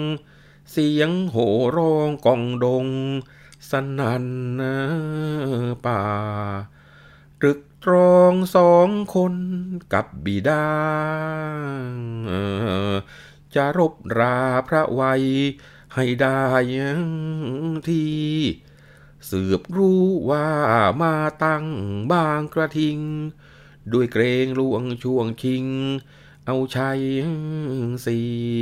[0.71, 2.87] เสียงโห่ร้องกองดง
[3.69, 4.25] สนัน
[5.85, 6.01] ป่า
[7.39, 9.35] ตรึก ตรองสองคน
[9.93, 10.67] กับบิดา
[13.55, 14.37] จะรบรา
[14.67, 15.23] พระไวย
[15.95, 16.41] ให้ได้
[17.87, 18.05] ที
[19.29, 20.47] สืบรู้ว่า
[21.01, 21.65] มาตั้ง
[22.11, 22.99] บางกระทิง
[23.93, 25.65] ด้วยเกรงลวงช่วงชิง
[26.45, 27.01] เอาชัย
[28.05, 28.21] สิ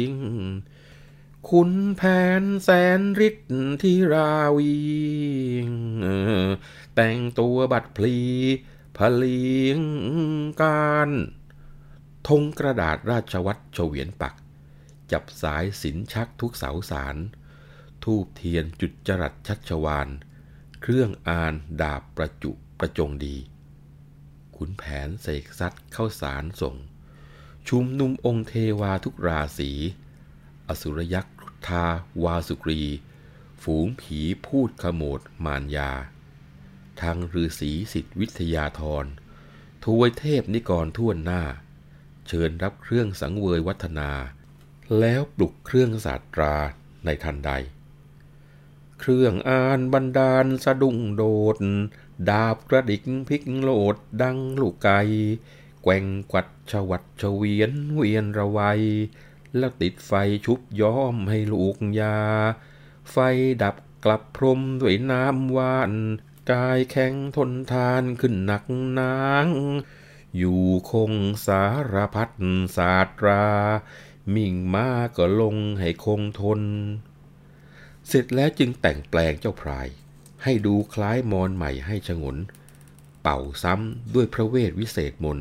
[0.10, 0.12] ง
[1.50, 2.02] คุณแผ
[2.42, 3.52] นแสนฤทธิ์
[3.82, 4.76] ที่ราวี
[6.96, 8.18] แต่งตัวบัดพลี
[8.98, 9.80] ผลีง
[10.64, 11.10] การ
[12.28, 14.36] ธงกระดาษราชวัตรเฉวียนปัก
[15.12, 17.16] จับสายสินชักทุกเสาสาร
[18.04, 20.08] ทูบเทียนจุดจรัสชัชวาน
[20.82, 23.38] เครื่องอานดาบประจุประจงดี
[24.56, 26.76] ขุนแผนเสกซัดเข้าสารส่ง
[27.68, 29.72] ชุมนุมองค์เทวาทุกราศี
[30.68, 31.36] อสุรยักษ์
[31.68, 31.86] ทา
[32.24, 32.82] วาสุกรี
[33.64, 35.92] ฝูงผีพูดขโมดมารยา
[37.02, 39.06] ทางฤาษีสิทธิวิทยาธร
[39.86, 41.42] ทวยเทพนิกรท่วนหน้า
[42.28, 44.12] เชิญรับเครื่องสังเวยวัฒนา
[45.00, 46.56] แล้วปลุกเครื่องศาสตรา
[47.06, 47.52] ในทันใด
[49.00, 51.24] เครื่องอ่านบันดาลสะดุ้งโด
[51.56, 51.58] ด
[52.30, 55.00] ดาบกระดิกพลิกโลดดังลูกไก่
[55.84, 58.60] แกว่งกวัดชวัดเฉวียนเวียนระไว
[59.58, 60.12] แล้วติดไฟ
[60.46, 62.18] ชุบย้อมให้ลูกยา
[63.12, 63.18] ไฟ
[63.64, 65.92] ดับกลับพรมด้วยน้ำวาน
[66.52, 68.64] กายแข็งทนทานขึ้นหนัก
[69.00, 69.48] นาง
[70.38, 71.14] อยู่คง
[71.46, 72.30] สารพัด
[72.78, 73.46] ศาสตรา
[74.34, 76.62] มิ่งมาก็ลงให้คงทน
[78.08, 79.88] เสร็จแล้วจึงแต่งแปลงเจ้าพราย
[80.44, 82.38] ให้ดูคล้ายมอนใหม่ให้ชงน
[83.22, 85.40] เป่าซ้ำด้วยพระเวทวิเศษมน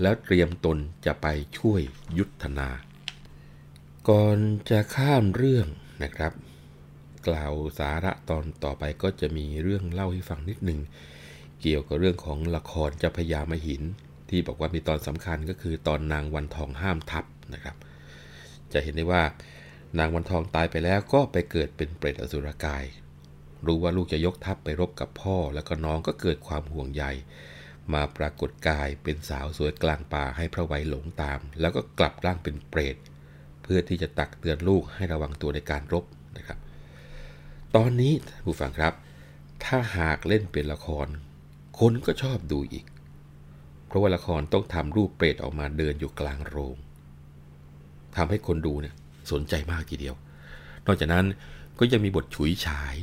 [0.00, 1.26] แล้วเตรียมตนจะไป
[1.58, 1.80] ช่วย
[2.18, 2.68] ยุทธนา
[4.08, 4.38] ก่อน
[4.70, 5.66] จะข้ามเรื่อง
[6.02, 6.32] นะครับ
[7.28, 10.80] กล่าวสาระตอนต่อไปก็จะมีเรื่องเล่าให้ฟังนิดหนึ่ง
[11.62, 13.82] เกี่ยวกับเรื่องของละครเจ้าพญามหิน
[14.30, 17.76] ที่บอกว่ามีตอนสำคัญก็คือตอนนางวันทองห้ามทับนะครับ
[18.72, 19.22] จะเห็นได้ว่า
[19.98, 22.84] นางวันทองตายไปแล้วก็ไปเกิดเป็นเปรตอสุรกาย
[23.66, 27.04] รู้ว่าลูกจะยกทัพไปรบกับพ่อ แล้วก็น้องก็เกิดความห่วงใย
[27.92, 32.96] มาปรากฏกายเป็นสาวสวยกลางป่าให้พระไวยหลงตาม แล้วก็กลับร่างเป็นเปรต
[33.62, 36.04] เพื่อที่จะตักเตือนลูกให้ระวังตัวในการรบ
[36.36, 36.58] นะครับ
[37.76, 38.12] ตอนนี้
[38.44, 38.92] ผู้ฟังครับ
[39.64, 41.06] ถ้าหากเล่นเป็นละคร
[41.78, 42.84] คนก็ชอบดูอีก
[43.86, 46.76] เพราะว่าละครต้องทำรูปเปรตออกมาเดินอยู่กลางโรง
[48.16, 48.94] ทำให้คนดูเนี่ย
[49.32, 50.14] สนใจมากทีเดียว
[50.86, 51.26] นอกจากนั้น
[51.78, 52.96] ก็ยังมีบทฉุยฉาย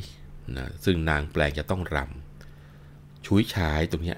[0.58, 4.16] นะซึ่งนางแปลงจะต้องรำฉุยฉายตรงนี้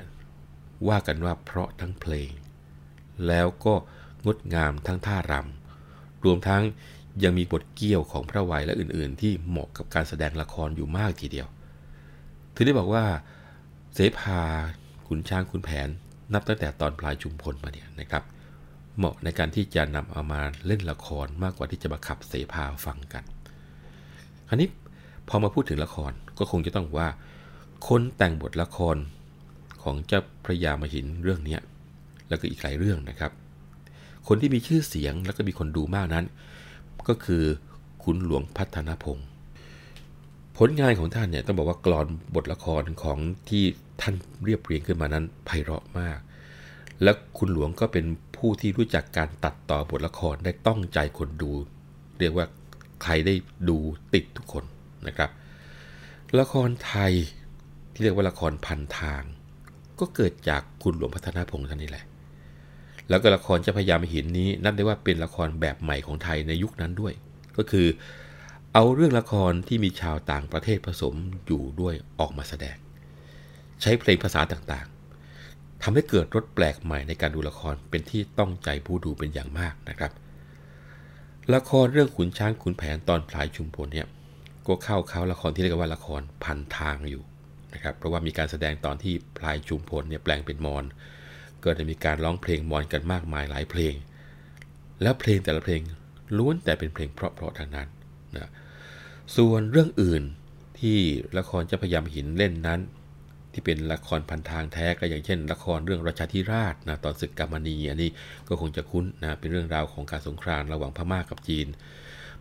[0.88, 2.32] ว่ากันว่าเพราะทั้งเพลง
[3.28, 3.74] แล้วก็
[4.26, 6.64] งดงามทั้งท่ารำรวมทั้ง
[7.24, 11.47] ยังมีบทเกี่ยวของพระวัยและอื่น ๆ ที่เหมาะกับการแสดงละครอยู่มากทีเดียว
[12.56, 13.06] ถึงได้บอกว่า
[13.93, 14.39] เสภา
[15.08, 15.89] ขุนช้างขุนแผน
[16.34, 18.24] นับตั้งแต่ตอนปลายชุมพลมาเนี่ยนะครับ
[18.97, 23.24] เหมาะในการที่จะนำเอามาเล่นละครมากกว่าที่จะมาขับเสภาฟังกัน
[24.47, 24.69] คราวนี้
[25.30, 27.10] พอมาพูดถึงละครก็คงจะต้องว่า
[27.88, 28.97] คนแต่งบทละคร
[29.84, 31.58] ของเจ้าพระยามหินเรื่องนี้
[32.30, 33.32] แล้วก็อีกหลายเรื่องนะครับ
[34.28, 36.26] คนที่มีชื่อเสียงแล้วก็มีคนดูมากนั้น
[37.10, 37.44] ก็คือ
[38.04, 39.28] คุณหลวงพัฒนพงศ์
[40.58, 43.64] ผลงานของท่านเนี่ยต้องบอกว่ากรอนบทละครของที่
[44.02, 46.20] ท่านเรียบเรียงขึ้นมานั้นไพเราะมาก
[47.04, 48.06] และคุณหลวงก็เป็น
[48.38, 51.52] ผู้ที่รู้จักการตัดต่อบทละครได้ต้องใจคนดู
[52.20, 52.46] เรียกว่า
[53.04, 53.34] ใครได้
[53.70, 53.78] ดู
[54.14, 54.64] ติดทุกคน
[55.08, 55.30] นะครับ
[56.40, 57.14] ละครไทย
[57.94, 59.24] ที่เรียกว่าละครพันทาง
[60.00, 62.06] ก็เกิดจากคุณหลวงพัฒนาพงษ์ท่านนี่แหละ
[63.12, 67.13] แล้วก็ละครเจ้าพยามหินนี้นับได้ว่าเป็นละครแบบใหม่ของไทยในยุคนั้นด้วย
[67.58, 67.88] ก็คือ
[68.74, 72.78] เอาเรื่องละครที่มีชาวต่างประเทศผสมอยู่ด้วยออกมาแสดง
[73.82, 80.12] ใช้เพลงภาษาต่างๆทำให้เกิดรสแปลกใหม่ในการดูละครเป็นที่ต้องใจผู้ดูเป็นอย่างมากนะครับ
[81.54, 84.08] ละครเรื่องขุนช้างขุนแผนตอนพลายชุมพลเนี่ย
[84.67, 87.24] ก็เข้าเขาละครที่เรียกว่าละครพันทางอยู่
[87.74, 90.84] นะครับเพราะว่ามีการแสดงตอนที่พลายชุมพลเนี่ยแปลงเป็นมอน
[91.65, 93.93] ก็จะมีการร้องเพลงมอนกันมากมายหลายเพลง
[95.02, 95.82] แล้วเพลงแต่ละเพลง
[96.38, 97.88] ล้วนแต่เป็นเพลงเพราะๆทางนั้น
[98.38, 98.50] นะ
[99.36, 100.24] ส่วนเรื่องอื่น
[100.80, 100.97] ที่
[101.38, 102.80] ละครจะพยายามหินเล่นนั้น
[103.54, 108.10] ที่เป็นละครพันทางแท้ก็อย่างเช่น ละครเรื่องราชาธิราชนะตอนศึกกามณีอันนี้
[108.47, 111.67] ก็คงจะคุ้นนะเป็นเรื่องราวของการสงครามระหว่างพม่ากับจีน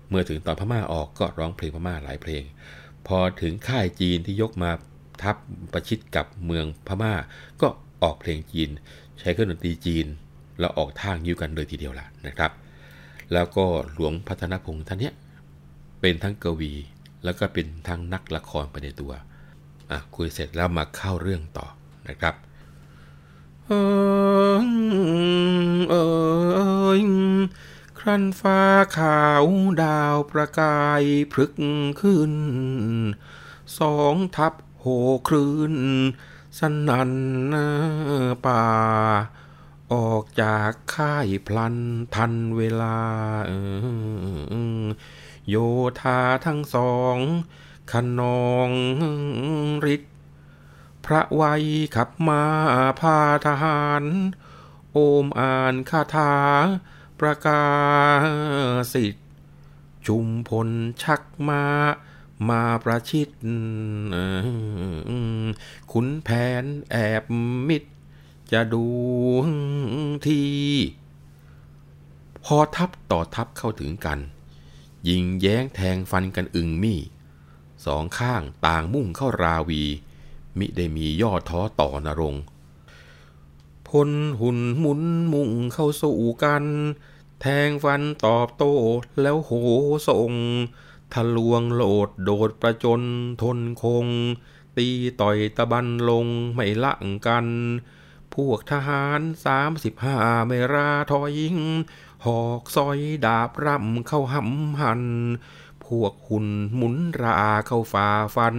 [0.09, 2.43] เมื่อถึงตอนพม่าออกก็ร้องเพลงพม่าหลายเพลง
[3.07, 4.71] พอถึงค่ายจีนที่ยกมา
[5.23, 5.37] ทับ
[5.73, 7.15] ประชิดกับเมืองพม่า
[7.61, 7.69] ก็
[8.03, 8.71] ออกเพลงจีน
[9.21, 10.07] ใช้เครื่องดนตรีจีน
[10.59, 12.53] แล้วออกทางยิ้วกันเลยทีเดียวล่ะนะครับ
[13.33, 15.15] แล้วก็หลวงพัฒนพงษ์ท่านเนี้ย
[16.01, 16.73] เป็นทั้งกวี
[17.25, 19.13] แล้วก็เป็นทั้งนักละครไปในตัว
[19.91, 21.67] อะคุยเสร็จแล้วมาเข้าเรื่องต่อ
[22.09, 22.35] นะครับ
[23.67, 23.71] เอ
[24.55, 24.65] อ
[25.91, 25.95] เอ
[26.97, 27.01] อ
[27.99, 28.61] ครันฟ้า
[28.97, 29.45] ขาว
[29.83, 31.03] ดาวประกาย
[31.33, 31.53] พรึก
[32.01, 32.35] ขึ้น
[33.79, 34.87] สองทับโห
[35.29, 35.75] คลื่น
[36.59, 37.13] สนัน
[38.47, 38.65] ป่า
[39.93, 41.77] ออกจากค่ายพลัน
[42.15, 42.99] ทันเวลา
[45.49, 45.57] โย
[46.01, 47.17] ธาทั้งสอง
[47.93, 48.71] ขนอง
[49.95, 50.15] ฤทธิ์
[51.05, 51.65] พระไวย
[51.97, 52.43] ขับมา
[53.01, 54.05] พาทหาร
[54.93, 56.35] โอมอ่านคาถา
[57.21, 57.65] ประกา
[58.93, 59.29] สิทธิ์
[60.07, 60.69] ชุมพล
[61.03, 61.65] ชักมา
[62.49, 63.29] มาประชิด
[65.93, 66.29] ขุนแผ
[66.63, 67.25] นแอบ
[67.69, 67.83] มิด
[68.53, 68.87] จะดู
[70.27, 70.43] ที
[72.45, 74.19] พอทับต่อทับเข้าถึงกัน
[75.09, 77.01] ยิงแย้งแทงฟันกันอึงมี่
[77.87, 79.83] สองข้างต่างมุ่งเข้าราวี
[80.59, 82.35] มิได้มีย่อท้อต่อนรง
[83.89, 85.01] พลหุ่นหมุน
[85.33, 86.65] มุ่งเข้าสู่กัน
[87.41, 88.75] แทงฟันตอบโต้
[89.23, 89.53] แล้วโห
[90.09, 90.33] ส่ง
[91.15, 93.03] ทะลวงโหลดโดดประจน
[93.43, 94.07] ทนคง
[94.77, 94.89] ตี
[95.21, 96.93] ต่อยตะบันลงไม่ละ
[97.27, 97.47] กัน
[98.35, 101.57] พวกทหารสามสิบห้าไม่ราทอยิง
[102.25, 105.03] หอกซอยดาบร่ำเข้าหำหัน
[105.85, 108.57] พวกหุ่นหมุนราเข้าฝ่าฟัน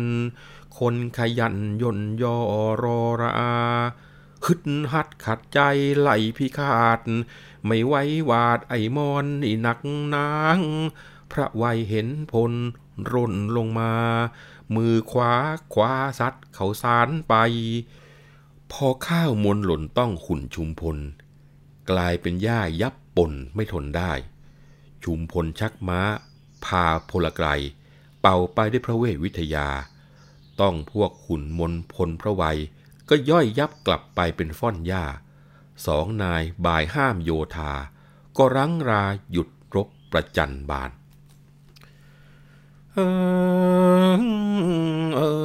[0.78, 2.36] คนขยันย่นยอ
[2.84, 3.32] รอรา
[4.46, 4.62] ฮึด
[4.94, 5.60] หัดขัดใจ
[5.98, 7.02] ไหลพิฆาต
[7.66, 9.80] ไม่ไว้วาดไอมอนนี่หนัก
[10.14, 10.60] นาง
[11.32, 12.52] พระวัยเห็นพล
[13.12, 13.92] ร่นลงมา
[14.76, 15.34] มือขวา
[15.74, 17.36] ขวาซัดเขาสารไป
[18.72, 20.98] พอข้าวมวลหล่นต้องขุนชุมพล
[21.92, 24.12] กลายเป็นหญ้ายับปนไม่ทนได้
[25.04, 26.02] ชุมพลชักม้า
[26.66, 27.48] พาพลไกร
[28.22, 29.68] เป่าไปด้วยพระเวทวิทยา
[30.62, 32.60] ต้องพวกขุนมนพลพระวัย
[33.10, 35.04] ก็ย่อยยับกลับไปเป็นฟ่อนหญ้า
[35.86, 37.72] สองนายบ่ายห้ามโยธา
[38.38, 40.92] ก็รั้งราหยุดรบประจันบาน
[42.96, 43.00] เอ
[44.18, 44.22] อ
[45.16, 45.42] เออ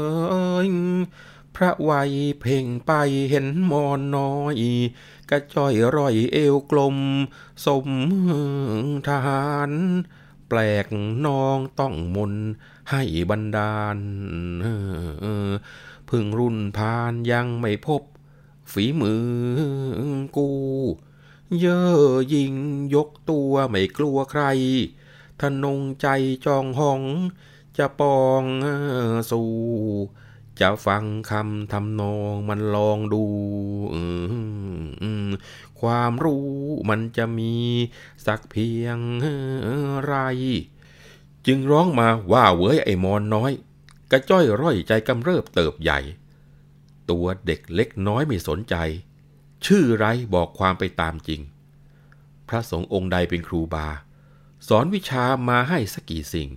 [1.57, 2.93] พระวัยเพ่งไป
[3.31, 4.57] เห็นมอนน้อย
[5.31, 6.97] กระจอยร่อยเอวกลม
[7.67, 7.89] สม
[9.09, 9.71] ทหาร
[10.49, 10.87] แปลก
[11.27, 12.33] น้องต้องมน
[12.91, 13.99] ให้บันดาล
[16.09, 18.03] พึ่งรุ่นพานยังไม่พบ
[18.73, 19.27] ฝีมือ
[20.37, 20.51] กู
[21.59, 22.55] เย่อยิง
[22.95, 24.45] ยกตัวไม่กลัวใคร
[25.41, 26.09] ทนงใจ
[26.47, 27.01] จองห้อง
[27.79, 28.43] จะปอง
[29.31, 29.51] สู่
[30.61, 33.25] จะฟังคำทำนองมันลองดู
[35.81, 36.49] ความรู้
[36.89, 37.55] มันจะมี
[38.27, 38.99] สักเพียง
[40.05, 40.15] ไร
[41.47, 43.53] จึงร้องมาว่าเว้ยไอ้มอนน้อย
[44.11, 46.01] กระจ้อยร่อยใจกำเริบเติบใหญ่
[47.11, 48.75] ตัวเด็กเล็กน้อยไม่สนใจ
[49.67, 51.41] ชื่อไรบอกความไปตามจริง
[52.49, 53.89] พระสงฆ์องค์ใดเป็นครูบา
[54.67, 56.49] สอนวิชามาให้สักกี่สิ่ง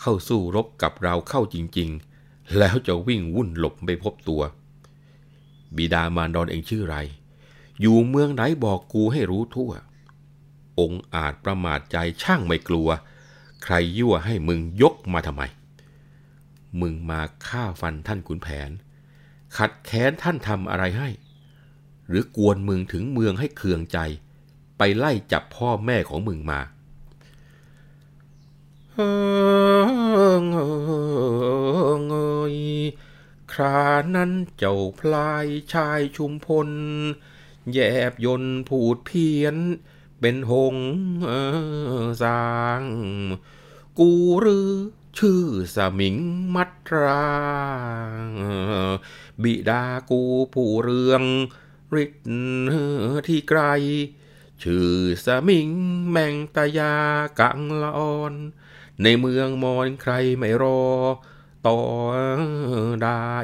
[0.00, 1.90] เข้าสู้รบกับเราเข้าจริง
[2.22, 4.42] ๆ แล้วจะวิ่งวุ่นหลบไม่พบตัว
[5.76, 6.96] บิดามารดอนเองชื่อไร
[7.80, 9.72] อยู่เมืองไหนบอกกูให้รู้ทั่ว
[10.80, 12.88] องค์อาจประมาทใจช่างไม่กลัว
[13.64, 15.42] ใครยั่วให้มึงยกมาทำไม
[16.80, 18.70] มึงมาฆ่าฟันท่านขุนแผน
[19.56, 21.08] ขัดแค้นท่านทำอะไรให้
[22.08, 23.98] หรือกวนมึงถึงเมืองให้เคืองใจ
[24.78, 26.60] ไปไล่จับพ่อแม่ของมึงมา
[32.52, 32.54] ย
[33.52, 33.84] ครา
[34.16, 36.68] นั้นเจ้าพลายชายชุมพล
[37.72, 37.78] แย
[38.10, 39.56] บยนผูดเพียน
[40.20, 40.76] เป็นหง
[42.22, 42.48] สา
[42.80, 42.82] ง
[43.98, 44.12] กู
[44.44, 44.70] รือ
[45.18, 46.16] ชื่อสมิง
[46.54, 47.24] มัตรา
[49.42, 50.22] บิดากู
[50.54, 51.22] ผู้เรือง
[52.02, 52.30] ฤทธิ์
[53.26, 53.60] ที่ไกล
[54.62, 54.92] ชื่อ
[55.24, 55.68] สมิง
[56.10, 56.94] แมงตายา
[57.40, 58.34] กังละออน
[59.02, 60.82] ในเมืองมอนใครไม่รอ
[61.66, 61.78] ต่อ
[63.04, 63.34] ได้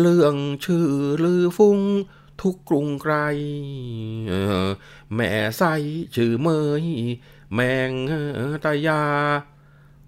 [0.00, 0.88] เรื่องชื่อ
[1.24, 1.80] ลือฟุ้ง
[2.40, 3.14] ทุกกรุงไกล
[5.14, 5.62] แม่ใส
[6.16, 6.48] ชื่อเม
[6.82, 6.84] ย
[7.54, 7.92] แมง
[8.64, 9.02] ตายา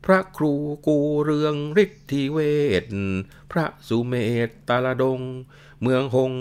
[0.04, 0.54] พระครู
[0.87, 1.54] กูเรือง
[1.85, 2.38] ฤทธิเว
[2.82, 2.85] ท
[3.50, 4.14] พระสุเม
[4.46, 5.20] ตตาลดง
[5.82, 6.35] เมืองหง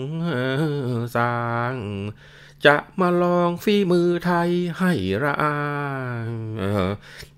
[1.16, 1.36] สร้า
[1.72, 1.74] ง
[2.66, 5.56] จะมาลองฝีมือไทยให้ระอา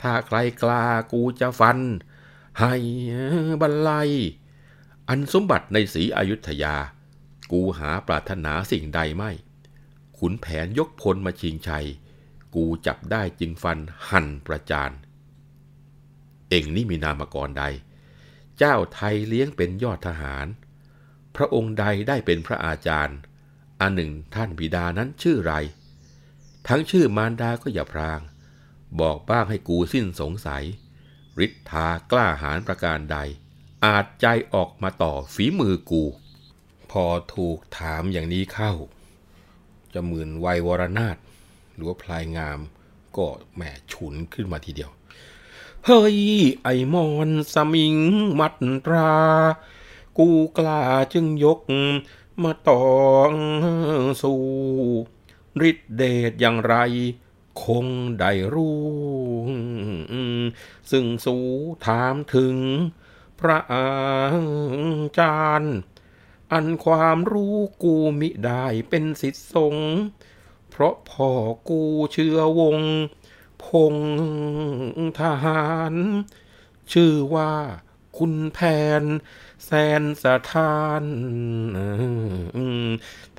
[0.03, 1.79] ถ้าใครกล้ากูจะฟัน
[2.61, 2.75] ให้
[3.61, 4.11] บรรลัย
[5.09, 6.77] อันสมบัติในศรีอยุธยา
[7.53, 9.31] กูหาปรารถนาสิ่งใดไม่
[10.19, 11.87] ขุนแผนยกพลมาชิงชัย
[12.55, 14.91] กูจับได้จึงฟันหั่นประจาน
[16.49, 17.65] เองนี่มีนามกรใด
[18.59, 20.47] เจ้าไทยเลี้ยงเป็นยอดทหาร
[21.37, 23.19] พระองค์ใดได้เป็นพระอาจารย์
[23.81, 25.55] อันหนึ่งท่านบิดานั้นชื่อไร
[26.69, 28.21] ทั้งชื่อมารดาก็อย่าพราง
[29.01, 30.65] บอกบ้างให้กูสิ้นสงสัย
[31.45, 33.19] ฤทธากล้าหาญประการใด
[33.85, 36.05] อาจใจออกมาต่อฝีมือกู
[36.91, 38.73] พอถูกถามอย่างนี้เข้า
[39.93, 41.17] จะหมื่นวัยวรนาถ
[41.75, 42.59] หรือว่าพลายงาม
[43.17, 43.63] ก็แหม
[43.93, 44.91] ฉุนขึ้นมาทีเดียว
[45.85, 46.19] เฮ้ย
[46.63, 47.97] ไอมอนสมิง
[48.41, 48.55] มัต
[48.93, 49.11] รา
[50.19, 50.81] กูกล้า
[51.13, 51.59] จึงยก
[52.43, 53.33] มาตอง
[54.23, 54.45] สู่
[55.69, 56.77] ฤทธิเดชอย่างไร
[57.63, 57.87] คง
[58.21, 58.89] ได้รู้
[60.91, 61.47] ซึ่งสู่
[61.87, 62.57] ถามถึง
[63.41, 63.89] พระอา
[65.19, 65.75] จารย์
[66.53, 69.77] อันความรู้กูมิได้เป็นสิทธิสง
[70.69, 71.31] เพราะพ่อ
[71.69, 72.79] กูเชื่อวง
[73.65, 73.95] พง
[75.21, 75.95] ทหาร
[76.93, 77.53] ชื่อว่า
[78.19, 78.59] คุณแผ
[79.01, 79.05] น
[79.71, 81.05] แสนสถาน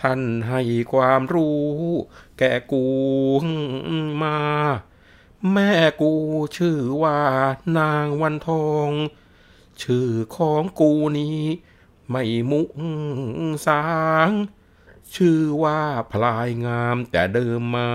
[0.02, 0.62] ท่านให้
[0.94, 1.70] ความรู้
[2.38, 2.86] แก่กู
[4.22, 4.38] มา
[5.52, 6.14] แม่กู
[6.58, 7.20] ชื่อว่า
[7.78, 8.90] นางวันทอง
[9.84, 11.40] ชื่อของกูนี้
[12.10, 12.62] ไม่มุ
[13.68, 13.84] สา
[14.28, 14.30] ง
[15.16, 17.92] ชื่อว่าพลายงามแต่เดิมมา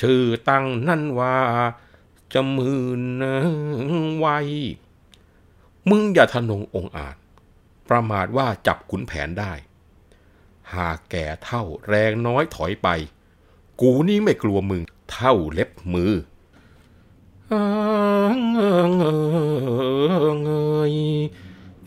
[0.00, 1.38] ชื่อตั้งนั่นว่า
[2.32, 3.02] จะมื่น
[4.18, 4.28] ไว
[5.90, 7.16] มึงอย่าทะนงองอาจ
[7.88, 9.52] ประมาทว่าจับขุนแผนได้
[10.74, 12.88] หากแก่เท่าแรงน้อยถอยไป
[13.80, 16.12] กูนี่ไม่กลัวมึงเท่าเล็บมือ
[20.44, 20.50] เง
[20.92, 20.94] ย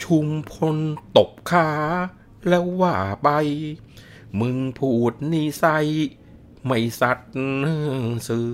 [0.04, 0.78] ชุมพล
[1.18, 1.70] ตบขา
[2.48, 3.30] แล้วว่าไป
[4.40, 5.88] มึงพูดนิสัย
[6.66, 7.30] ไม่สัตย์
[8.28, 8.52] สื่อ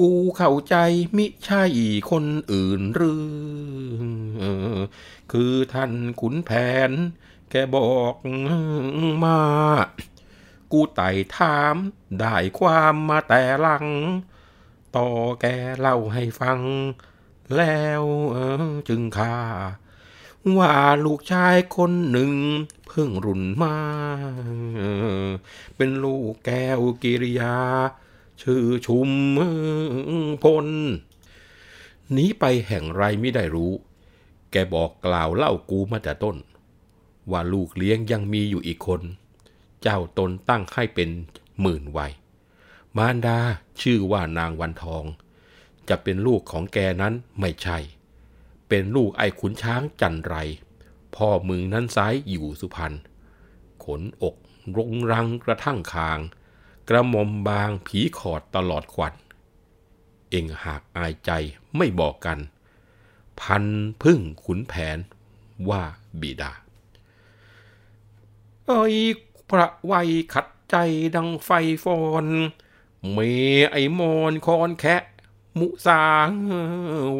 [0.00, 0.76] กูเข้าใจ
[1.16, 1.64] มิใช่
[2.10, 4.78] คนอื่นหรือ
[5.32, 6.50] คือท่านขุนแผ
[6.88, 6.90] น
[7.50, 8.14] แกบอก
[9.22, 9.40] มา
[10.72, 11.76] กูไต่ถาม
[12.20, 13.86] ได้ความมาแต่หลัง
[14.96, 15.08] ต่อ
[15.40, 15.46] แก
[15.78, 16.60] เล่าให้ฟัง
[17.56, 18.04] แล้ว
[18.88, 19.38] จึงค่า
[20.58, 22.32] ว่าลูกชายคนหนึ่ง
[22.86, 23.76] เพิ่งรุ่นมา
[25.76, 27.56] เป็นลูกแก้วกิริยา
[28.42, 29.10] ชื่อชุม
[30.42, 30.66] พล
[32.12, 33.72] หนีไปแห่งไรไม่ได้รู้
[34.50, 36.36] แกบอกกล่าวเล่ากูมาแต่ต้น
[37.30, 39.02] ว่าลูกเลี้ยงยังมีอยู่อีกคน
[39.82, 41.08] เจ้าตนตั้งให้เป็น
[41.60, 42.12] หมื่นวัย
[42.96, 43.38] มารดา
[43.80, 45.04] ชื่อว่านางวันทอง
[45.88, 47.78] จะเป็นลูกของแกนั้นไม่ใช่
[48.68, 50.34] เป็นลูกไอ้ขุนช้างจันไร
[51.14, 52.94] พ่อมึงนั้นซ้ายอยู่สุพรรณ
[53.84, 54.36] ขนอก
[54.76, 56.18] รงรังกระทั่งคาง
[56.88, 59.14] กระหมอมบางผีขอดตลอดควัน
[60.30, 61.30] เองหากอายใจ
[61.76, 62.38] ไม่บอกกัน
[63.40, 63.64] พัน
[64.02, 64.98] พึ่งขุนแผน
[65.68, 65.82] ว่า
[66.20, 66.52] บิดา
[68.66, 68.96] เอ้ย
[69.48, 70.76] พระไวยขัดใจ
[71.14, 71.50] ดังไฟ
[71.84, 72.26] ฟอน
[73.12, 73.18] เม
[73.70, 75.02] ไอมอนคอนแคะ
[75.58, 76.28] มุสาง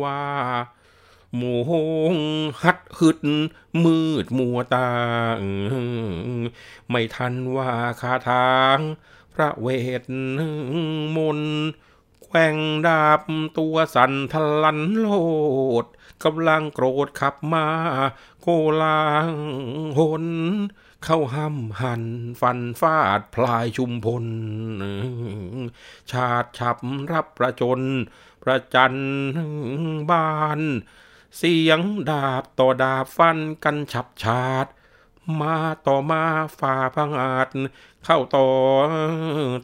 [0.03, 0.21] ว่า
[1.37, 1.73] โมห
[2.13, 2.15] ง
[2.63, 3.19] หัดหึด
[3.85, 4.89] มืดมัวตา
[6.91, 8.79] ไม่ทันว่าคาทาง
[9.41, 9.69] ระเว
[10.01, 10.03] ท
[11.17, 11.41] มน
[12.25, 13.23] แกว่งดาบ
[13.59, 15.07] ตัวสั่นทะลันโล
[15.85, 15.87] ด
[16.25, 17.67] กำลังโกรธขับมา
[18.43, 18.49] โก
[18.83, 19.29] ลาง
[19.99, 20.25] หน
[21.05, 22.05] เข้าห้ำหัน
[22.41, 24.27] ฟันฟาดพลายชุมพล
[26.11, 26.79] ชาติฉับ
[27.13, 27.81] รับประจน
[28.43, 28.95] ประจัน
[30.11, 30.61] บาน
[31.37, 31.81] เสียง
[32.11, 34.67] ดาบต่อดาบฟันกันฉับชาด
[35.41, 35.57] มา
[35.87, 36.23] ต่อมา
[36.59, 37.49] ฝ่าพังอาจ
[38.05, 38.47] เข้าต่อ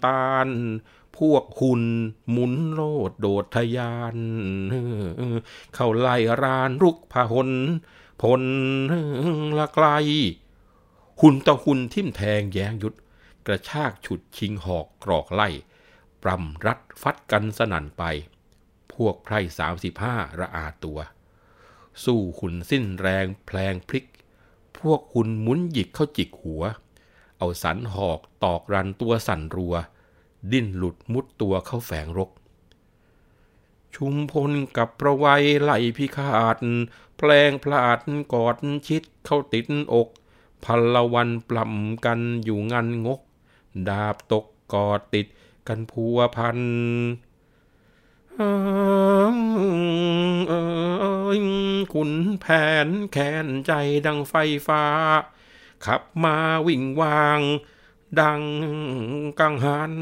[0.06, 0.48] ตาน
[1.16, 1.84] พวกหุ่น
[2.30, 4.16] หมุนโลดโดดทยาน
[5.74, 7.50] เข้าไล่รานรุกพหน
[8.22, 8.42] พล
[9.58, 9.86] ละไกล
[11.20, 12.94] หุ่นต่อหุ่นทิ่มแทงแยงยุด
[13.46, 15.48] กระชากฉุดชิงหอกกรอกไล่
[16.22, 18.02] ปรำรัดฟัดกันสนั่นไป
[18.92, 20.98] พวกไพร่สามสิบห้าระอาตัว
[22.04, 24.04] สู้หุ่นสิ้นแรงแพลงพลิก
[24.84, 26.62] พวกหุ่นหมุนหยิกเข้าจิกหัว
[27.38, 29.74] เอาสันหอกตอกรันตัวสั่นรัว
[30.52, 32.30] ดิ้นหลุดมุดตัวเข้าแฝงรก
[33.94, 36.56] ชุมพลกับประวัยไหลพิฆาต
[37.16, 37.98] แปลงพลาด
[38.32, 38.56] กอด
[38.86, 40.08] ชิดเข้าติดอก
[40.64, 43.20] พลวันปล่ำกันอยู่งันงก
[43.88, 45.26] ดาบตกกอดติด
[45.68, 46.58] กันพัวพัน
[48.36, 52.46] ขุนแผ
[52.86, 53.72] นแขนใจ
[54.06, 54.34] ดังไฟ
[54.66, 54.84] ฟ้า
[55.84, 57.40] ขับมาวิ่งวาง
[58.20, 58.42] ดัง
[59.40, 59.94] กังหัน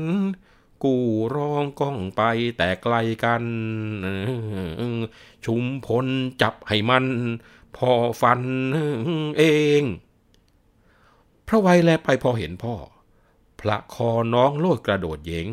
[0.84, 0.96] กู
[1.34, 2.22] ร้องก้องไป
[2.56, 3.44] แต่ไกลกัน
[5.44, 6.06] ชุมพล
[6.42, 7.04] จับให้มัน
[7.76, 8.40] พอฟัน
[9.38, 9.42] เอ
[9.80, 9.82] ง
[11.46, 12.74] พระไวยแลไปพอเห็นพ่อ
[13.60, 15.46] พระคอน้องโลดกระโดดเยง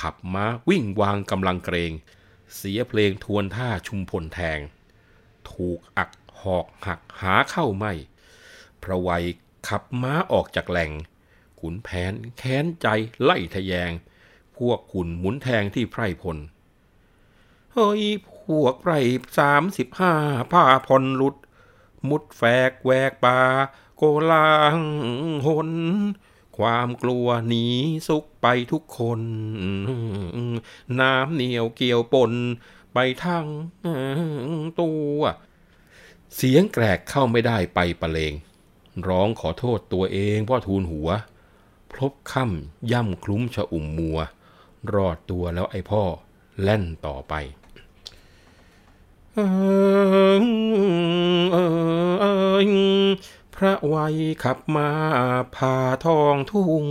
[0.00, 1.92] ขับม้าวิ่งวางกำลังเกรง
[2.54, 4.58] เสียเพลงทวนท่าชุมพลแทง
[5.50, 7.92] ถูกอักหอกหักหาเข้าไม่
[8.82, 9.24] พระไวย
[9.68, 10.92] ขับม้าออกจากแหล่ง
[11.60, 12.86] ขุนแผนแค้นใจ
[13.22, 13.90] ไล่ทะแยง
[14.56, 16.36] พวกขุนหมุนแทงที่ไพร่พล
[17.74, 18.02] เฮ้ย
[18.44, 18.98] พวกไพร่
[19.38, 20.12] สามสิบห้า
[20.52, 21.36] ผ้าพลหลุด
[22.08, 23.38] มุดแฝกแวกป่า
[23.96, 24.76] โกลาง
[25.46, 25.70] หน
[26.58, 27.66] ความกลัวหนี
[28.08, 29.20] สุกไปทุกคน
[31.00, 32.32] น้ำเหนียวเกี่ยวปน
[32.94, 33.46] ไปทั้ง
[34.80, 35.18] ตัว
[36.34, 38.34] เสียงแกรกเข้าไม่ได้ไปประเลง
[39.08, 41.08] ร้องขอโทษตัวเองพ่อทูลหัว
[41.90, 44.18] พลบค่ำย่ำคลุ้มชะอุ่มมัว
[44.94, 46.02] รอดตัวแล้วไอพ่อ
[46.62, 47.34] แล่นต่อไป
[53.62, 54.90] พระไวยขับมา
[55.56, 56.86] ผ่าทองทุ่ง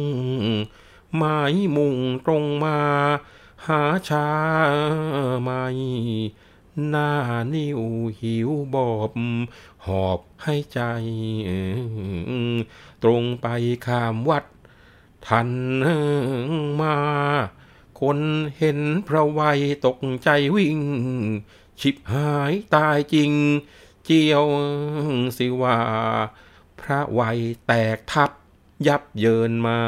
[1.15, 1.39] ไม้
[1.75, 2.79] มุงตรงมา
[3.65, 4.27] หาชา
[5.41, 5.65] ไม่
[6.87, 7.11] หน้า
[7.53, 7.81] นิ้ว
[8.19, 9.13] หิวบอบ
[9.85, 10.81] หอบให้ใจ
[13.03, 13.47] ตรงไป
[13.85, 14.45] ข้ามวัด
[15.27, 15.49] ทัน
[16.79, 16.97] มา
[17.99, 18.19] คน
[18.57, 20.79] เห็นพระไวยตกใจวิ่ง
[21.79, 23.31] ชิบหายตายจริง
[24.05, 24.45] เจียว
[25.37, 25.77] สิว่า
[26.89, 28.31] ระไวยแตกทับ
[28.87, 29.81] ยับเยินมา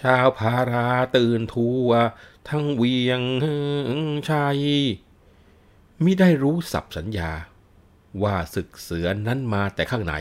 [0.00, 1.88] ชาวพาราตื่นทัว
[2.48, 3.22] ทั้งเวียง
[4.28, 4.60] ชัย
[6.04, 7.30] มิได้รู้สับสัญญา
[8.22, 10.14] ว่าศึกเสือนั้นมาแต่ข้างไหน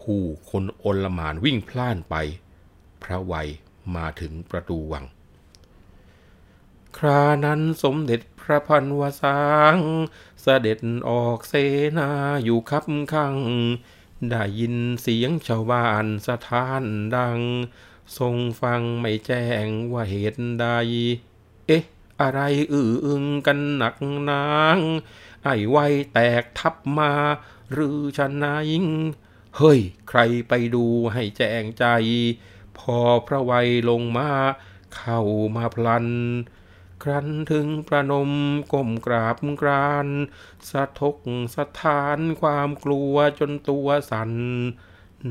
[0.00, 0.20] ผู้
[0.50, 2.14] คนโอลหมานวิ่งพล่านไป
[3.02, 3.48] พระไวย
[3.96, 5.04] มาถึงประตูวัง
[6.96, 9.42] ครานั้นสมเด็จ พระพันวสา
[9.74, 9.76] ง
[10.42, 11.54] เสด็จออกเส
[11.98, 12.10] นา
[12.44, 13.36] อยู่คับข้าง
[14.30, 16.84] ได้ยินเสียงชาวบ้านสถาน
[17.16, 17.38] ดัง
[18.18, 20.66] ทรงฟังไม่แจ้งว่าเหตุใด
[21.66, 21.84] เอ๊ะ
[22.20, 22.40] อะไร
[22.72, 23.94] อื้ออึงกันหนัก
[24.30, 24.78] นาง
[25.44, 25.76] ไอ้ไว
[26.12, 27.12] แตกทับมา
[27.72, 28.70] หรือชนะนาย
[29.56, 31.84] เฮ้ย ใครไปดูให้แจ้งใจ
[32.78, 34.30] พอพระไวยลงมา
[34.96, 35.20] เข้า
[35.56, 36.06] มาพลัน
[37.04, 38.30] ครั้นถึงประนม
[38.72, 40.06] ก้มกราบกราน
[40.70, 41.16] สะทก
[41.54, 44.32] สะทานความกลัวจนตัวสัน่น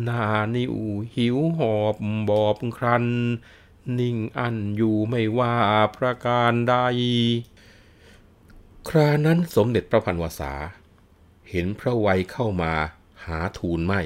[0.01, 0.75] หน้านิว
[1.15, 1.97] หิวหอบ
[2.29, 3.05] บอบครัน
[3.99, 5.55] นิ่งอันอยู่ไม่ว่า
[5.97, 6.75] ประการใด
[8.87, 10.53] ครานั้นสมเด็จพระพันวษา
[11.49, 12.73] เห็นพระไวยเข้ามา
[13.25, 14.01] หาทูลไม่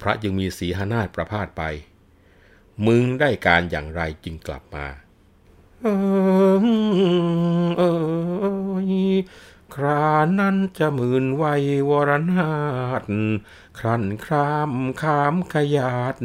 [0.00, 1.62] พระยังมีสีหนาฏประพาสไป
[2.86, 4.86] มึงได้การอย่างไรจึงกลับมา
[5.82, 5.86] เอ
[6.62, 6.66] อ
[7.78, 7.82] เอ
[8.88, 8.92] ย
[9.74, 10.08] ครา
[10.40, 12.52] นั้นจะหมื่นไวยวรนา
[13.02, 13.04] ถ
[13.78, 14.72] ครันคราม
[15.02, 16.16] ขามขยาด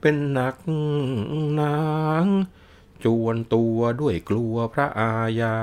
[0.00, 0.56] เป็นหนัก
[1.60, 1.76] นา
[2.24, 2.26] ง
[3.04, 5.56] จวนตัวด้วยกลัวพระอาญา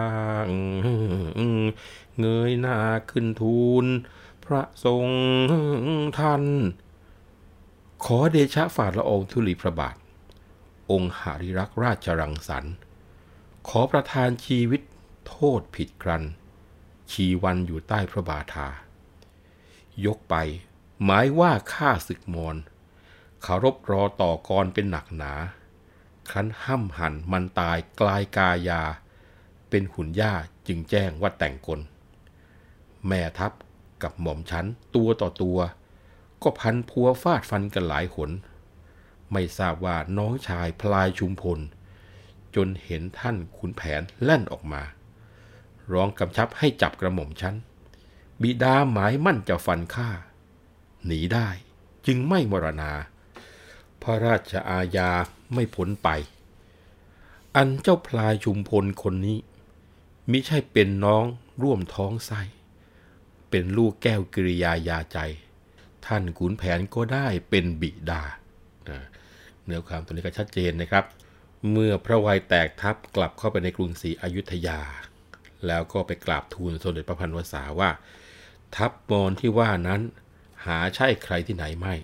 [2.19, 2.78] เงยหน้า
[3.09, 3.86] ขึ้นทูล
[4.45, 5.07] พระทรง
[6.17, 6.43] ทัน
[8.03, 9.95] ขอเดชะฝ่าละองค์ทุลีพระบาท
[10.91, 12.76] องค์หาริรักษ์ราชรังสรรค์
[13.70, 14.82] ขอประทานชีวิต
[15.28, 16.24] โทษผิดกรัน
[17.11, 18.68] ชีวันอยู่ใต้พระบาทา
[20.05, 20.36] ยกไป
[21.03, 22.55] หมายว่าข้าศึกมอน
[23.41, 25.34] เคารพรอต่อกรเป็นหนักหนา
[26.30, 28.84] ครั้นห้ำหันมันตายกลายกายา
[29.70, 30.34] เป็นหุ่นย่า
[30.68, 31.80] จึงแจ้งว่าแต่งกล
[33.07, 33.51] แม่ทัพ
[34.03, 35.59] กับหม่อมฉันตัวต่อตัว
[36.41, 38.32] ก็พันพัวฟาดฟันกันหลายหน
[39.32, 41.59] ไม่ทราบว่าน้องชายพลายชุมพล
[42.56, 44.84] จนเห็นท่านขุนแผนแล่นออกมา
[45.91, 47.56] ร้องกำชับให้จับกระหม่อมฉัน
[48.41, 50.10] บิดาหมายมั่นจะฟันฆ่า
[51.06, 51.47] หนีได้
[52.06, 52.91] จึงไม่มรณา
[54.01, 55.12] พระราชอาญา
[55.54, 56.10] ไม่พ้นไป
[57.56, 59.39] อันเจ้าพลายชุมพลคนนี้
[60.32, 61.26] มิใช่เป็นน้อง
[61.62, 62.41] ร่วมท้องไส้
[63.49, 65.18] เป็นลูกแก้วกิริยายาใจ
[66.06, 68.24] ท่านขุนแผนก็ได้เป็นบิดา
[69.64, 71.06] เนื้อความตัวนี้ก็ชัดเจนนะครับ
[71.72, 74.80] เมื่อพระวัยแตกทัพกลับเข้าไปในกรุงศรีอยุธยา
[75.68, 77.89] แล้วก็ไปกราบทูลสมเด็จพระพันวษาว่า
[78.76, 80.01] ทัพมอนที่ว่านั้น
[80.66, 81.95] หาใช่ใครที่ไหนไม่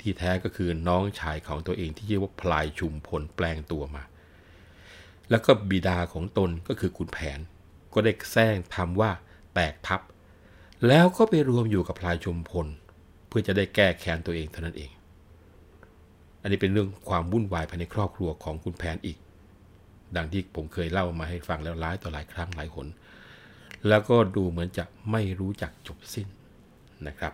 [0.00, 4.04] ที่แท้ก็คือน้องชายของตัวเองที่ชื่อว่าพลายชุมพลแปลงตัวมา
[5.30, 7.38] แล้วก็บิดาของตนก็คือขุนแผน
[7.92, 9.10] ก็ได้แซงทำว่า
[9.54, 10.00] แตกทัพ
[10.88, 12.66] แล้วก็ไปรวมอยู่กับพลายชุมพล
[13.28, 14.90] เพื่อจะได้แก้แค้นตัวเองเท่านั้นเอง
[16.44, 19.18] อันนี้เป็นเรื่องความวุ่นวายภายในครอบครัวของคุณแผนอีก
[20.16, 22.88] ดังที่ผมเคยเล่ามาให้ฟังแล้วหลายต่อหลายครั้งหลายหน
[23.88, 26.28] แล้วก็ดูเหมือนจะไม่รู้จักจบสิ้น
[27.06, 27.32] นะครับ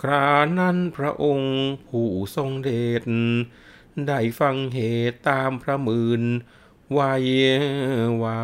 [0.00, 1.52] ครานั้นพระองค์
[1.86, 3.02] ผู้ทรงเดช
[4.06, 4.78] ได้ฟังเห
[5.10, 6.22] ตุตามพระมืน
[6.92, 7.12] ไว้
[8.22, 8.42] ว่า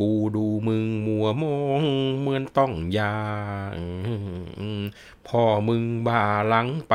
[0.00, 1.82] กูดูมึงมัวมอง
[2.18, 3.18] เหมือนต้องยา
[3.74, 3.76] ง
[5.26, 6.94] พ่อมึงบ่าหลังไป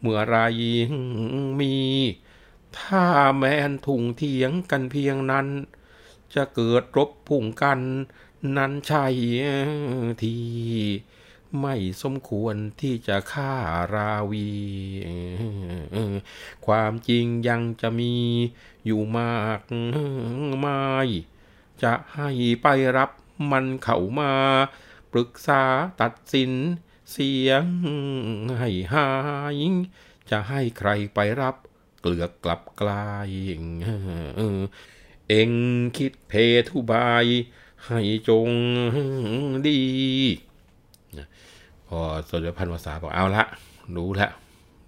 [0.00, 0.36] เมื่อไร
[1.60, 1.74] มี
[2.78, 3.04] ถ้า
[3.36, 5.46] แมนถุงเถียงกันเพียงนั้น
[6.34, 7.80] จะเกิดรบพุ่งกัน
[8.56, 9.06] นั้นใช่
[10.22, 10.44] ที่
[11.60, 13.52] ไม่สมควรที่จะฆ่า
[13.94, 14.48] ราวี
[16.66, 18.14] ความจริงยังจะมี
[18.86, 19.60] อยู่มาก
[20.64, 21.08] มาย
[21.82, 22.30] จะให้
[22.62, 22.66] ไป
[22.96, 23.10] รับ
[23.50, 24.32] มันเข้ามา
[25.12, 25.62] ปรึกษา
[26.00, 26.52] ตัดสิน
[27.12, 27.64] เสียง
[28.58, 29.08] ให้หา
[29.54, 29.58] ย
[30.30, 31.56] จะให้ใครไปรับ
[32.00, 33.28] เกลือกลับกลาย
[35.28, 35.52] เอ็ง
[35.96, 36.32] คิดเพ
[36.68, 37.26] ทุบาย
[37.86, 38.48] ให้จง
[39.66, 39.80] ดี
[41.88, 43.44] พอสมเด็จพันวษาบอกเอาละ
[43.96, 44.28] รู้ละ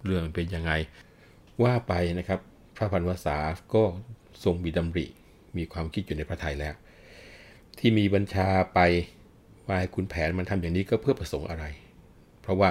[0.05, 0.71] เรื่องเป็นยังไง
[1.63, 2.39] ว่าไปนะครับ
[2.75, 3.37] พระพันวษา
[3.73, 3.83] ก็
[4.43, 5.05] ทรงมีดำริ
[5.57, 6.75] มีความคิดอยู่ในพระทัยแล้ว
[7.79, 8.79] ที่มีบัญชาไป
[9.65, 11.65] ว่าให้คุณแผนมันทำอย่างนี้ก็เพื่อประสงค์อะไร
[12.41, 12.69] เพราะว่า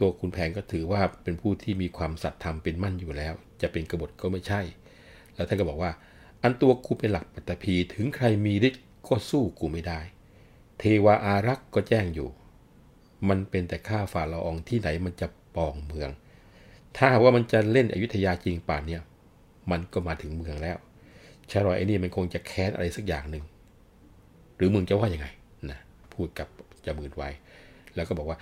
[0.00, 4.60] ตัวคุณแผนก็ถือว่าเป็นผู้ที่มีความสัตย์ธรรมเป็นมั่นอยู่แล้ว จะเป็นกบฏก็ไม่ใช่
[5.34, 5.92] แล้วท่านก็บอกว่า
[6.42, 10.00] อันตัวกูเป็นหลักปัตตภีถึงใครมีฤทธิ์ก็สู้กูไม่ได้
[10.78, 12.28] เทวาอารักษ์ก็แจ้งอยู่
[13.28, 15.26] มันเป็นแต่ข้าฝ่าละอองที่ไหนมันจะ
[15.56, 16.10] ปองเมือง
[16.96, 19.02] ถ้าว่ามันจะเล่นอยุธยาจริงป่านเนี่ย
[19.70, 20.78] มันก็มาถึงเมืองแล้ว
[21.50, 23.44] ชาลอยไอ้นี่มันคงจะแค้นอะไรสักอย่างหนึ่ง
[24.56, 25.26] หรือมึงจะว่ายังไง
[25.70, 25.78] นะ
[26.14, 26.48] พูดกับ
[26.86, 27.30] จมืนไว้
[27.94, 28.38] แล้วก็บอกว่า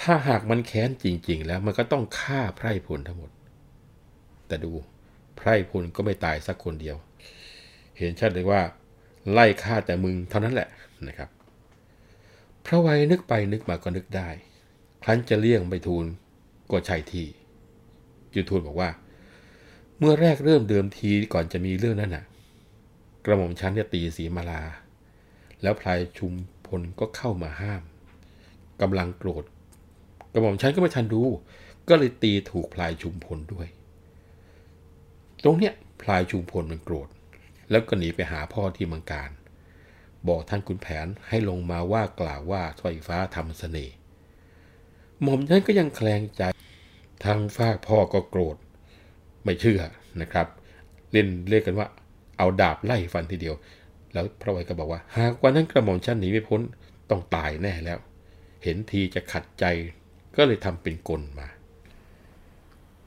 [0.00, 3.30] ถ้าหากมันแค้นจริง ๆ แล้วมันก็ต้องฆ่าไพร่พลทั้งหมด
[4.48, 4.72] แต่ดู
[5.36, 6.96] ไพร่พลก็ไม่ตายสักคนเดียว
[7.98, 8.60] เห็นชัดเลยว่า
[9.32, 10.68] ไล่ฆ่าแต่มึงเท่านั้นแหละ
[11.08, 11.28] นะครับ
[12.64, 14.28] พระไวยนึกไปนึกมาก็นึกได้
[15.02, 16.04] ครั้นจะเลี่ยงไปทูล
[16.70, 17.26] ก็ใช่ที่
[18.34, 18.90] จุทูลบอกว่า
[19.98, 22.24] เมื่อแรกเริ่มเดิมทีก่อนจะมีเรื่องนั้นน่ะ
[23.28, 24.62] ระหม่อมชั้นจะตีสีมาลา
[25.62, 26.32] แล้วพลายชุม
[26.66, 27.82] พลก็เข้ามาห้าม
[28.82, 29.44] กำลังโกรธ
[30.32, 31.22] กระหม่อมชั้นก็ไม่ทันดู
[31.88, 33.68] ก็เลยตีถูกพลายชุมพลด้วย
[35.42, 37.08] ตรงเนี้ยพลายชุมพลมันโกรธ
[37.70, 39.30] แล้วก็หนีไปหาพ่อที่เมืองการ
[40.28, 43.94] บอกท่านคุณแผนให้ลงมาว่ากล่าวว่าสอยฟ้าทำเสน่ห์
[45.22, 46.42] หม่อมฉันก็ยังแคลงใจ
[47.24, 48.56] ทางฝากพ่อก็โกรธ
[49.44, 49.80] ไม่เชื่อ
[50.20, 50.46] นะครับ
[51.12, 51.88] เล่นเรียกกันว่า
[52.38, 53.56] เอาดาบไล่ฟันทีเดียว
[54.12, 56.60] แล้วพระไวยก็บอกว่า หากวันนั้นกระหม่อมฉันหนีไม่พ้น
[57.10, 57.98] ต้องตายแน่แล้ว
[58.62, 59.64] เห็นทีจะขัดใจ
[60.36, 61.48] ก็เลยทำเป็นกลมา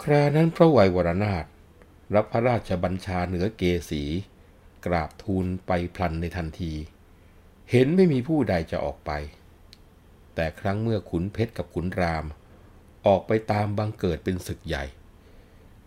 [0.02, 1.46] ครานั้นพระไวยวรนาถ
[2.16, 4.04] รับพระราชบัญชาเหนือเกษี
[4.86, 6.74] กราบทูลไปพลันในทันที
[7.72, 9.12] เห็นไม่มีผู้ใดจะออกไป
[10.36, 12.26] แต่ครั้งเมื่อขุนเพชรกับขุนราม
[13.08, 14.84] ออกไปตามบังเกิดเป็นศึกใหญ่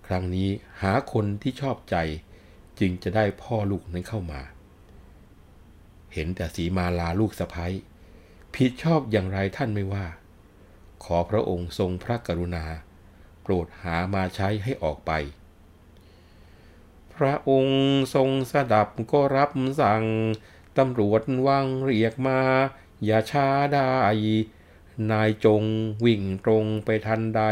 [0.06, 0.48] ครั้งนี้
[0.82, 1.96] หาคนที่ชอบใจ
[2.80, 4.40] จึงจะได้พ่อลูกนั้นเข้ามา
[6.12, 7.74] เห็นแต่สีมาลาลูกสะพ้ย
[8.54, 10.06] ผิดชอบอย่างไรท่านไม่ว่า
[11.04, 12.64] ขอพระองค์ทรงพระกรุณา
[13.42, 15.12] โปรดหามาใช้ให้ออกไป
[17.14, 17.82] พระองค์
[18.14, 19.50] ทรงสดับก็รับ
[19.80, 20.04] สั่ง
[20.78, 22.40] ตำรวจวังเรียกมา
[23.04, 23.92] อย่าช้าได้
[25.10, 25.64] นายจง
[26.04, 27.42] วิ่งตรงไปทันใด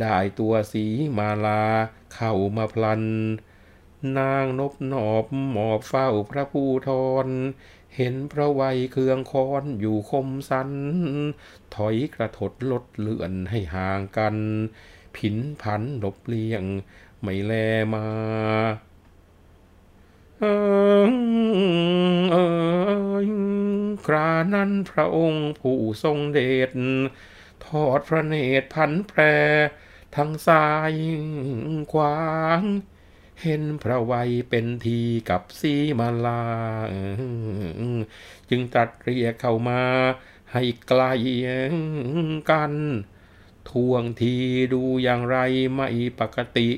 [0.00, 0.84] ได้ตัวสี
[1.18, 1.62] มาลา
[2.14, 3.02] เข้ามาพลัน
[4.18, 6.90] นางนบหนอบหมอบเฝ้าพระผู้ท
[7.26, 7.28] ร
[7.96, 10.70] เห็นพระวัยเครืองคอนอยู่คมสัน
[11.74, 14.36] ถอยกระถดลดเลื่อนให้ห่างกัน
[15.16, 16.64] ผินผันหลบเลี่ยง
[17.22, 17.52] ไม่แล
[17.94, 18.06] มา
[20.38, 20.44] เอ
[21.08, 21.12] อ
[22.32, 22.36] เอ
[23.18, 23.28] อ
[24.06, 26.70] ครานั้นพระองค์ผู้ทรงเดช
[27.64, 29.20] ทอดพระเนตรพันแปร
[30.16, 30.92] ทั้งซ้าย
[31.92, 32.20] ขวา
[32.60, 32.62] ง
[33.42, 36.42] เห็นพระวัยเป็นทีกับสีมาลา
[38.50, 39.82] จึงตัดเรียกเข้ามา
[40.52, 41.02] ให้ไกล
[42.50, 42.74] กัน
[43.70, 44.34] ทวงที
[44.72, 45.36] ดูอย่างไร
[45.74, 45.88] ไม่
[46.20, 46.68] ปกติ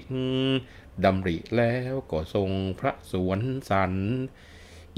[1.04, 3.94] ดำริแล้วก็ทรงพระสวนสัน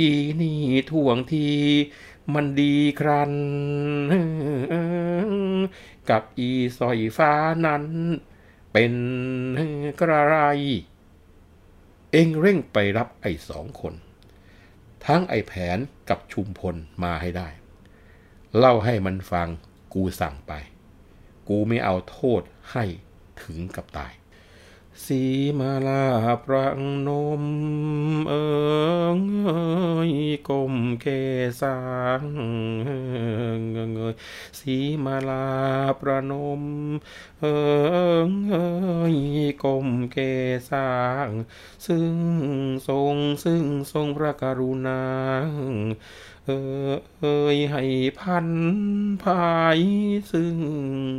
[0.01, 0.11] อี
[0.41, 1.49] นี่ทวงที
[2.33, 3.33] มันดีครัน
[6.11, 7.33] กับอีสอยฟ้า
[7.67, 7.85] นั้น
[8.73, 8.95] เป็น
[10.01, 10.37] กระไร
[12.17, 13.95] เองเร่งไปรับไอ้สองคน
[15.07, 15.79] ทั้งไอ้แผน
[16.11, 17.49] กับชุมพลมาให้ได้
[18.57, 19.49] เล่าให้มันฟัง
[19.95, 20.53] กูสั่งไป
[21.49, 22.43] กูไม่เอาโทษ
[22.73, 22.85] ให้
[23.43, 24.13] ถึงกับตาย
[25.03, 25.23] สี
[25.59, 26.05] มาลา
[26.45, 26.67] พระ
[27.07, 27.09] น
[27.43, 27.45] ม
[28.29, 28.47] เอิ
[29.17, 29.51] งเอ
[30.11, 30.13] ย
[30.49, 31.07] กลมเก
[31.61, 31.79] สา
[32.21, 32.23] ง
[33.71, 33.77] เง
[34.13, 34.15] ย
[34.59, 35.47] สีมาลา
[36.01, 36.63] ประนม
[37.41, 37.59] เอิ
[38.27, 38.55] งเอ
[39.15, 39.17] ย
[39.65, 40.17] กลมเก
[40.71, 40.91] สา
[41.29, 41.31] ง
[41.87, 42.15] ซึ่ง
[42.89, 45.03] ทรงซึ่งทรงพระกรุณา
[46.47, 46.51] เอ
[46.89, 47.25] อเอ
[47.55, 47.83] ยให้
[48.19, 48.49] พัน
[49.23, 49.81] ภาย
[50.33, 50.57] ซึ่ง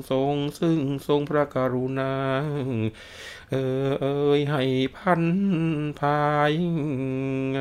[0.10, 2.14] ทรงซึ่งทรงพระกรุณา
[3.50, 3.56] เอ
[3.88, 4.06] อเอ
[4.38, 4.62] ยให้
[4.96, 5.24] พัน
[6.00, 6.10] ภา
[6.52, 6.54] ย
[7.52, 7.58] เง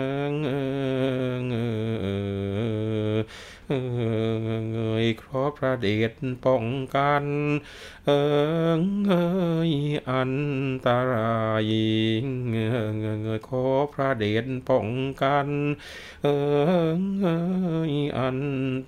[5.04, 6.12] ยครอพระเดช
[6.44, 6.64] ป้อง
[6.94, 7.24] กัน
[8.06, 8.10] เอ
[8.78, 9.12] อเอ
[9.68, 9.70] ย
[10.10, 10.34] อัน
[10.86, 11.68] ตราย
[12.48, 12.56] เง
[13.36, 14.88] ยขอพระเดชป้อง
[15.22, 15.48] กัน
[16.22, 17.26] เออเอ
[17.90, 18.40] ยอัน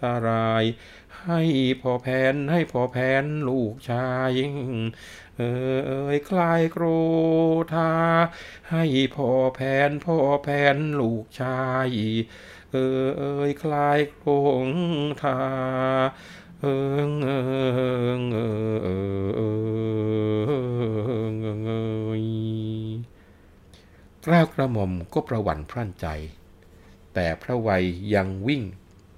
[0.03, 0.65] ตราย
[1.25, 1.41] ให้
[1.81, 4.31] พอแผนให้พอแผนลูกชาย
[5.39, 5.55] เอ่
[6.15, 6.85] ยคลายโกร
[7.75, 7.93] ธา
[8.71, 8.85] ให้
[9.15, 11.89] พ่อแผนพ่อแผนลูกชาย
[12.73, 12.89] เอ่
[13.49, 14.35] ยคลายโกร
[14.67, 14.69] ง
[15.23, 15.41] ธา
[16.61, 16.79] เอิ
[17.09, 17.41] งเอิ
[18.21, 18.49] งเอิ
[21.33, 21.35] ง
[21.67, 21.73] เอ
[22.23, 22.25] ย
[24.27, 26.07] กล้าวกระหม่อมก็ประวันพรั่นใจ
[27.15, 27.85] แต่พระวัย
[28.15, 28.63] ยังวิ่ง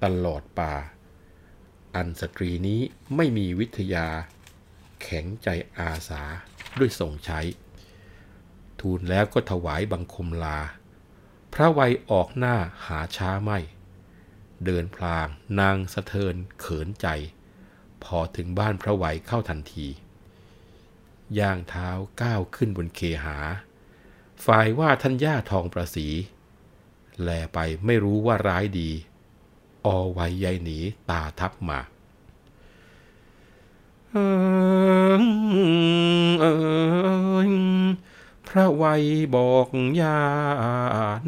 [0.05, 0.75] ตลอดป่า
[1.95, 2.81] อันสตรีนี้
[3.17, 4.07] ไม่มีวิทยา
[5.03, 6.23] แข็งใจอาสา
[6.79, 7.41] ด้วยส่งใช้
[8.81, 10.59] ทูลแล้วก็ถวายบังคมลา
[11.55, 13.59] พระวัยออกหน้าหาช้าไม่
[14.65, 15.27] เดินพลาง
[15.61, 17.07] นางสะเทินเขินใจ
[18.05, 19.87] พอถึงบ้านพระวัยเข้าทันที
[21.39, 21.89] ย่างเท้า
[22.23, 23.39] ก้าวขึ้นบนเคหา
[24.45, 26.07] ฝ่ายว่าท่านย่าทองประสี
[27.23, 28.91] แลไปไม่รู้ว่าร้ายดี
[29.87, 30.79] อไวยใยหนี
[31.11, 31.79] ตาทับมา
[34.13, 34.17] เอ
[35.15, 35.23] อ
[38.47, 39.05] พระวัย
[39.35, 39.69] บอก
[40.01, 40.21] ยา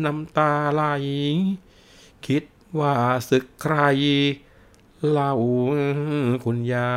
[0.05, 0.83] น้ำตาไหล
[2.26, 2.45] คิด
[2.78, 2.95] ว่า
[3.28, 3.76] ศึกใคร
[5.09, 5.33] เล่า
[6.45, 6.91] คุณยา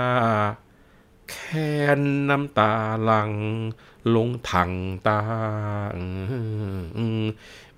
[1.30, 2.72] แค้นน้ำตา
[3.04, 3.32] หลัง
[4.16, 4.72] ลงถัง
[5.08, 5.20] ตา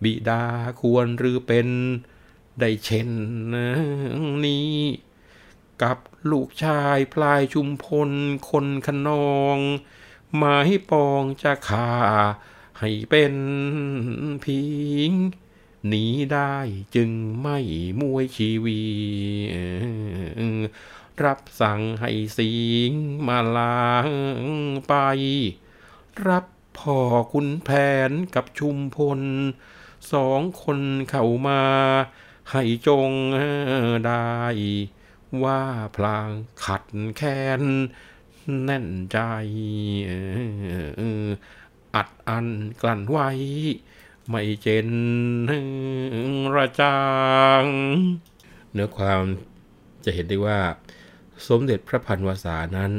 [0.04, 0.44] บิดา
[0.80, 1.68] ควรหรือเป็น
[2.60, 3.10] ได้เช่น
[4.46, 4.72] นี้
[5.82, 5.98] กับ
[6.32, 8.12] ลูกชายพลายชุมพล
[8.50, 9.60] คนขนอง
[10.38, 11.90] หมายปองจะขา
[12.80, 13.36] ให้เป็น
[14.44, 14.62] พิ
[15.10, 15.12] ง
[15.88, 16.56] หนีได้
[16.96, 17.12] จึง
[17.42, 17.58] ไม่
[18.02, 18.82] มวยชีวี
[21.24, 22.54] รับสั่งให้สิ
[22.90, 22.92] ง
[23.28, 24.08] มาลาง
[24.88, 24.94] ไป
[26.28, 26.46] รับ
[26.78, 27.00] พ่อ
[27.34, 27.70] คุณแผ
[28.10, 29.22] นกับชุมพล
[30.14, 31.62] สองคนเข้ามา
[32.52, 33.12] ให้จง
[34.08, 34.36] ได้
[35.46, 35.62] ว่า
[35.96, 36.30] พลาง
[36.66, 36.84] ขัด
[37.18, 37.64] แค้น
[38.64, 39.18] แน่นใจ
[41.96, 42.48] อัดอัน
[42.82, 43.30] กลั่นไว้
[44.30, 44.90] ไม่เจน
[46.56, 47.00] ระจา
[47.62, 47.64] ง
[48.74, 49.22] เนื้อความ
[50.06, 50.60] จะเห็นได้ว่า
[51.48, 52.92] สมเด็จพระพันวษานั้น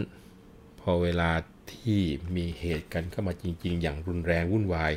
[0.81, 1.31] พอเวลา
[1.73, 2.01] ที่
[2.37, 4.93] มีเหตุกันเข้ามาจริง ๆ อย่างรุนแรงวุ่นวาย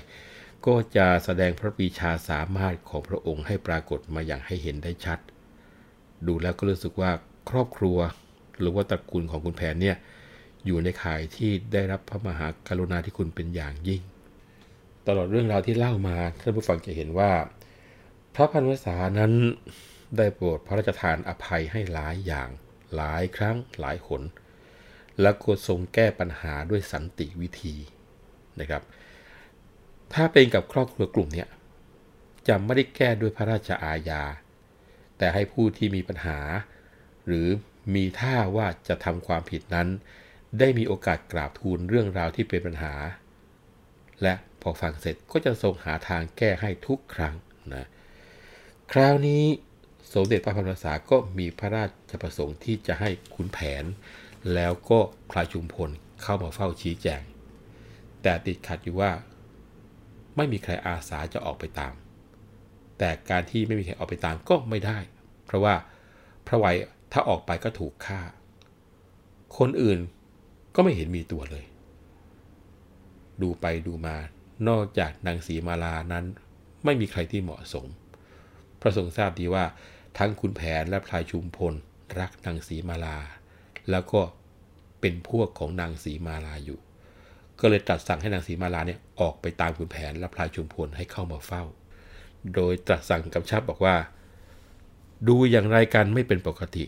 [0.66, 5.20] ก็จะแสดงพระปีชาสามารถของพระองค์ให้ปรากฏมาอย่างให้เห็นได้ชัด
[6.28, 7.12] ดูแล้วก็รู้สึกว่า
[7.52, 7.98] ครอบครัว
[8.60, 9.98] หรือว่าตระกูลของคุณแผนเนี่ย
[10.66, 14.02] อยู่ในข่ายที่ได้รับพระมหากรุณาธิคุณเป็นอย่างยิ่ง
[15.08, 17.32] ตลอดเรื่องราวที่เล่ามาท่านผู้ฟังจะเห็นว่า
[18.36, 19.34] พระพันวษานั้น
[20.18, 22.50] ได้โปรดพระราชทานอภัยให้หลายอย่าง
[22.96, 24.24] หลายครั้งหลายหน
[25.22, 27.76] และก็ทรงแก้ปัญหาด้วยสันติวิธี
[28.60, 28.84] นะครับ
[30.14, 31.46] ถ้าเป็นกับครอบครัวกลุ่มนี้
[32.48, 34.24] จะไม่ได้แก้ด้วยพระราชอาญา
[35.18, 36.40] แต่ให้ผู้ที่มีปัญหา
[37.30, 37.50] หรือ
[37.96, 39.88] มีท่าว่าจะทำความผิดนั้น
[40.60, 42.94] ได้มีโอกาสกราบทูลเรื่องราวที่เป็นปัญหา
[44.22, 47.36] และพอฟังเสร็จก็จะทรงหาทางแก้ให้ทุกครั้ง
[47.76, 47.86] นะ
[48.92, 49.44] คราวนี้
[50.14, 53.84] สมเด็จพระพันวษาก็มีพระราชประสงค์ที่จะให้ขุนแผน
[54.54, 55.00] แล้วก็
[55.30, 55.90] พลายชุมพล
[56.22, 57.22] เข้ามาเฝ้าชี้แจง
[58.22, 59.12] แต่ติดขัดอยู่ว่า
[60.36, 61.94] ไม่มีใครอาสาจะออกไปตาม
[62.98, 64.98] แต่การที่ไม่มีใครออกไปตามก็ไม่ได้
[65.46, 65.76] เพราะว่า
[66.48, 66.76] พระไวย
[67.12, 68.22] ถ้าออกไปก็ถูกฆ่า
[69.58, 70.00] คนอื่น
[70.76, 71.66] ก็ไม่เห็นมีตัวเลย
[73.42, 74.18] ดูไปดูมา
[74.70, 76.26] นอกจากนางสีมาลานั้น
[76.86, 77.86] ไม่มีใครที่เหมาะสม
[78.82, 79.66] พระทรงทราบดีว่า
[80.18, 81.74] ทั้งคุณแผนและพลายชุมพล
[82.20, 83.18] รักนางสีมาลา
[83.90, 84.22] แล้วก็
[85.02, 86.80] เป็นพวกของนางสีมาลาอยู่
[87.60, 91.64] ก็เลยตรัสสั่งให้นางสีมาลาเนี่ยออกไปตามคุณแผนและพลายชุมพลให้เข้ามาเฝ้า
[92.56, 93.96] โดยตรัสสั่งกำชับบอกว่า
[95.28, 96.86] ดูอย่างไรกันไม่เป็นปกติ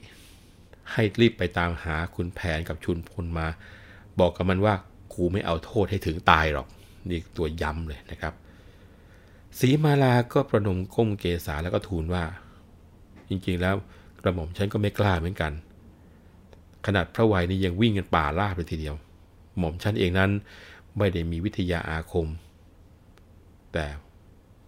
[0.92, 3.48] ให้รีบไปตามหาคุณแผนกับชุนพลมา
[4.20, 4.74] บอกกับมันว่า
[5.14, 6.68] กูไม่เอาโทษให้ถึงตายหรอก
[7.10, 8.34] นี่ตัวย้ำเลยนะครับ
[9.60, 12.24] สีมาลาก็ประนมก้มเกษาแล้วก็ทูลว่า
[13.30, 13.76] จริงๆแล้ว
[14.24, 15.52] กระหม่อมฉันก็ไม่กล้าเหมือนกัน
[16.86, 18.96] ขนาดพระวัยนี่ยังวิ่งกันป่าล่าไปทีเดียว
[19.58, 20.32] หม่อมฉันเองนั้น
[20.98, 22.28] ไม่ได้มีวิทยาอาคม
[23.74, 23.86] แต่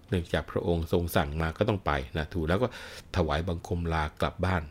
[0.09, 2.67] เนื่องจากพระองค์ทรงสั่งมาก็ต้องไปนะถูกแล้วก็
[3.15, 4.63] ถวายบังคมลากลับบ้าน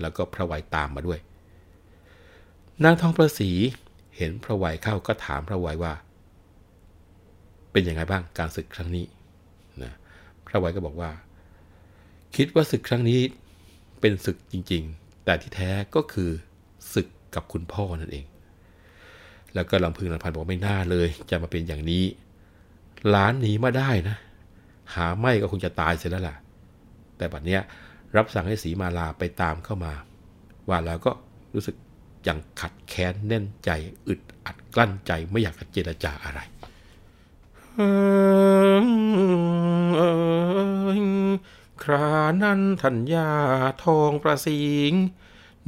[0.00, 1.20] แล้วก็พระไวยตามมาด้วย
[2.84, 3.50] นางทองประสี
[4.16, 5.92] เห็นพระไวยเข้าก็ถามพระไวยว่า
[7.72, 9.06] เป็นยังไงบ้างการศึกครั้งนี้
[9.82, 9.92] นะ
[10.46, 11.10] พระไวยก็บอกว่า
[12.36, 13.20] คิดว่าศึกครั้งนี้
[14.00, 16.30] เป็นศึกจริง ๆ แต่ที่แท้ก็คือ
[16.94, 18.26] ศึกกับคุณพ่อนั่นเอง
[19.54, 22.04] แล้วก็ลำพึงลำพันบอกไม่น่าเลย จะมาเป็นอย่างนี้
[23.08, 24.16] หลานหนีมาได้นะ
[24.94, 26.36] หาไม่ก็คงจะตายเสียแล้วล่ะ
[27.16, 27.60] แต่บัดเนี้ย
[28.16, 29.92] รับสั่งให้สีมาลาไปตามเข้ามา
[30.68, 31.12] ว่าแล้วก็
[31.54, 31.76] รู้สึก
[32.28, 33.70] ยังขัดแค้นแน่นใจ
[34.08, 36.40] อึดอัดกลั้นใจไม่อยากจะเจรจาอะไร
[41.82, 42.12] ครา
[42.42, 43.30] นั้นทัญญา
[43.84, 44.92] ทองประสิง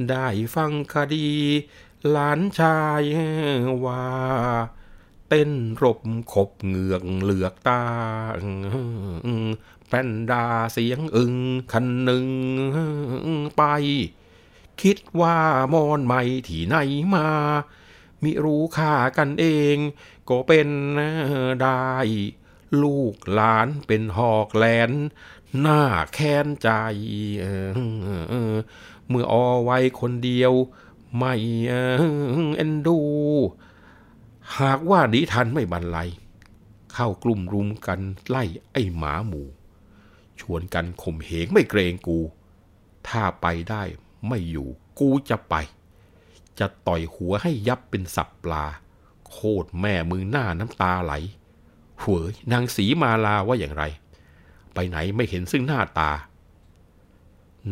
[0.09, 1.29] ได้ฟังคดี
[2.09, 3.01] หลานชาย
[3.85, 4.05] ว่า
[5.29, 5.51] เต้น
[5.83, 5.99] รบ
[6.33, 7.83] ขบเหงือกเหลือกตา
[9.87, 11.35] แป้นดาเสียงอึง
[11.71, 12.27] คันหนึ่ง
[13.57, 13.63] ไป
[14.81, 15.37] คิดว่า
[15.73, 16.75] มอนใหม่ที่ไหน
[17.15, 17.27] มา
[18.23, 19.77] มิรู้ค่ากันเอง
[20.29, 20.69] ก็เป็น
[21.61, 21.85] ได้
[22.81, 24.91] ลูกหลานเป็นหอกแหลน
[25.59, 25.81] หน้า
[26.13, 26.69] แค้นใจ
[29.07, 30.53] เมื่ออไว้คนเดียว
[31.17, 31.33] ไม่
[32.57, 32.99] เอ็นดู
[34.59, 36.09] หากว่านิทันไม่บรรลัย
[36.93, 39.43] เข้ากลุ่มรุมกันไล่ไอ้หมาหมู
[40.39, 42.19] ชวนกันข่มเหงไม่เกรงกู
[43.07, 43.83] ถ้าไปได้
[44.27, 44.69] ไม่อยู่
[44.99, 45.55] กูจะไป
[46.59, 48.65] จะต่อยหัวให้ยับเป็นสับปลา
[49.29, 51.13] โคตรแม่มึงหน้าน้ำตาไหล
[52.03, 53.83] หวยนางสีมาลาว่าอย่างไร
[54.73, 56.11] ไปไหนไม่เห็นซึ่งหน้าตา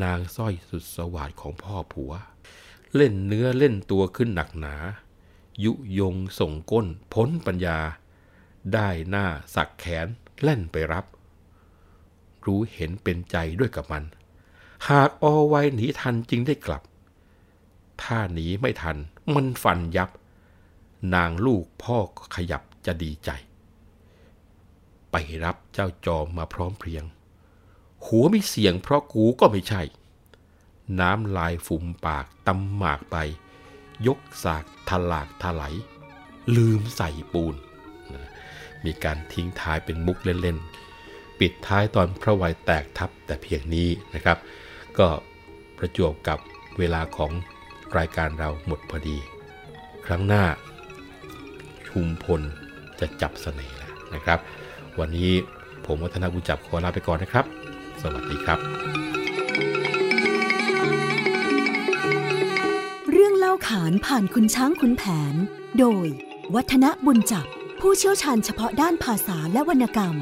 [0.03, 2.11] นางสร้อยสุดสวัสดของพ่อผัว
[2.95, 4.75] เล่นเนื้อเล่นตัวขึ้นหนักหนา
[5.63, 7.79] ยุยงส่งก้น พ้นปัญญา
[8.73, 9.25] ได้หน้า
[9.55, 10.07] สักแขน
[10.43, 11.05] เล่นไปรับ
[12.45, 14.03] รู้เห็นเป็นใจด้วยกับมัน
[14.89, 16.83] หากอไวหนีทันจึงได้กลับ
[18.03, 18.97] ถ้าหนีไม่ทัน
[19.33, 20.09] มันฟันยับ
[21.15, 21.97] นางลูกพ่อ
[22.35, 23.29] ขยับจะดีใจ
[25.11, 27.03] ไปรับเจ้าจอมมาพร้อมเพรียง
[28.05, 29.81] หัวไม่เสียงเพราะกูก็ไม่ใช่
[30.99, 33.17] น้ำลายฝุ่มปากตำหมากไป
[34.07, 35.73] ยกสากทลากถลาย
[36.55, 37.55] ลืมใส่ปูน
[38.85, 44.37] มีการทิ้งท้ายเป็นมุกเล่นๆ ปิดท้ายตอนพระวัยแตกทับแต่เพียงนี้นะครับ
[44.99, 45.07] ก็
[45.77, 46.39] ประจวบกับ
[46.79, 47.31] เวลาของ
[47.97, 49.17] รายการเราหมดพอดี
[50.05, 50.43] ครั้งหน้า
[51.87, 52.41] ชุมพล
[52.99, 54.39] จะจับเสน่ห์แล้วนะครับ
[54.99, 55.31] วันนี้
[55.85, 57.45] ผมวัฒนบุญจับขอลาไปก่อนนะครับ
[58.01, 59.20] สวัสดีครับ
[63.51, 65.35] ข้าวขานผ่านคุณช้างคุณแผน
[65.79, 66.07] โดย
[66.55, 67.45] วัฒนบุญจับ
[67.79, 70.15] ผู้เชี่ยวชาญเฉพาะด้านภาษาและวรรณกรรม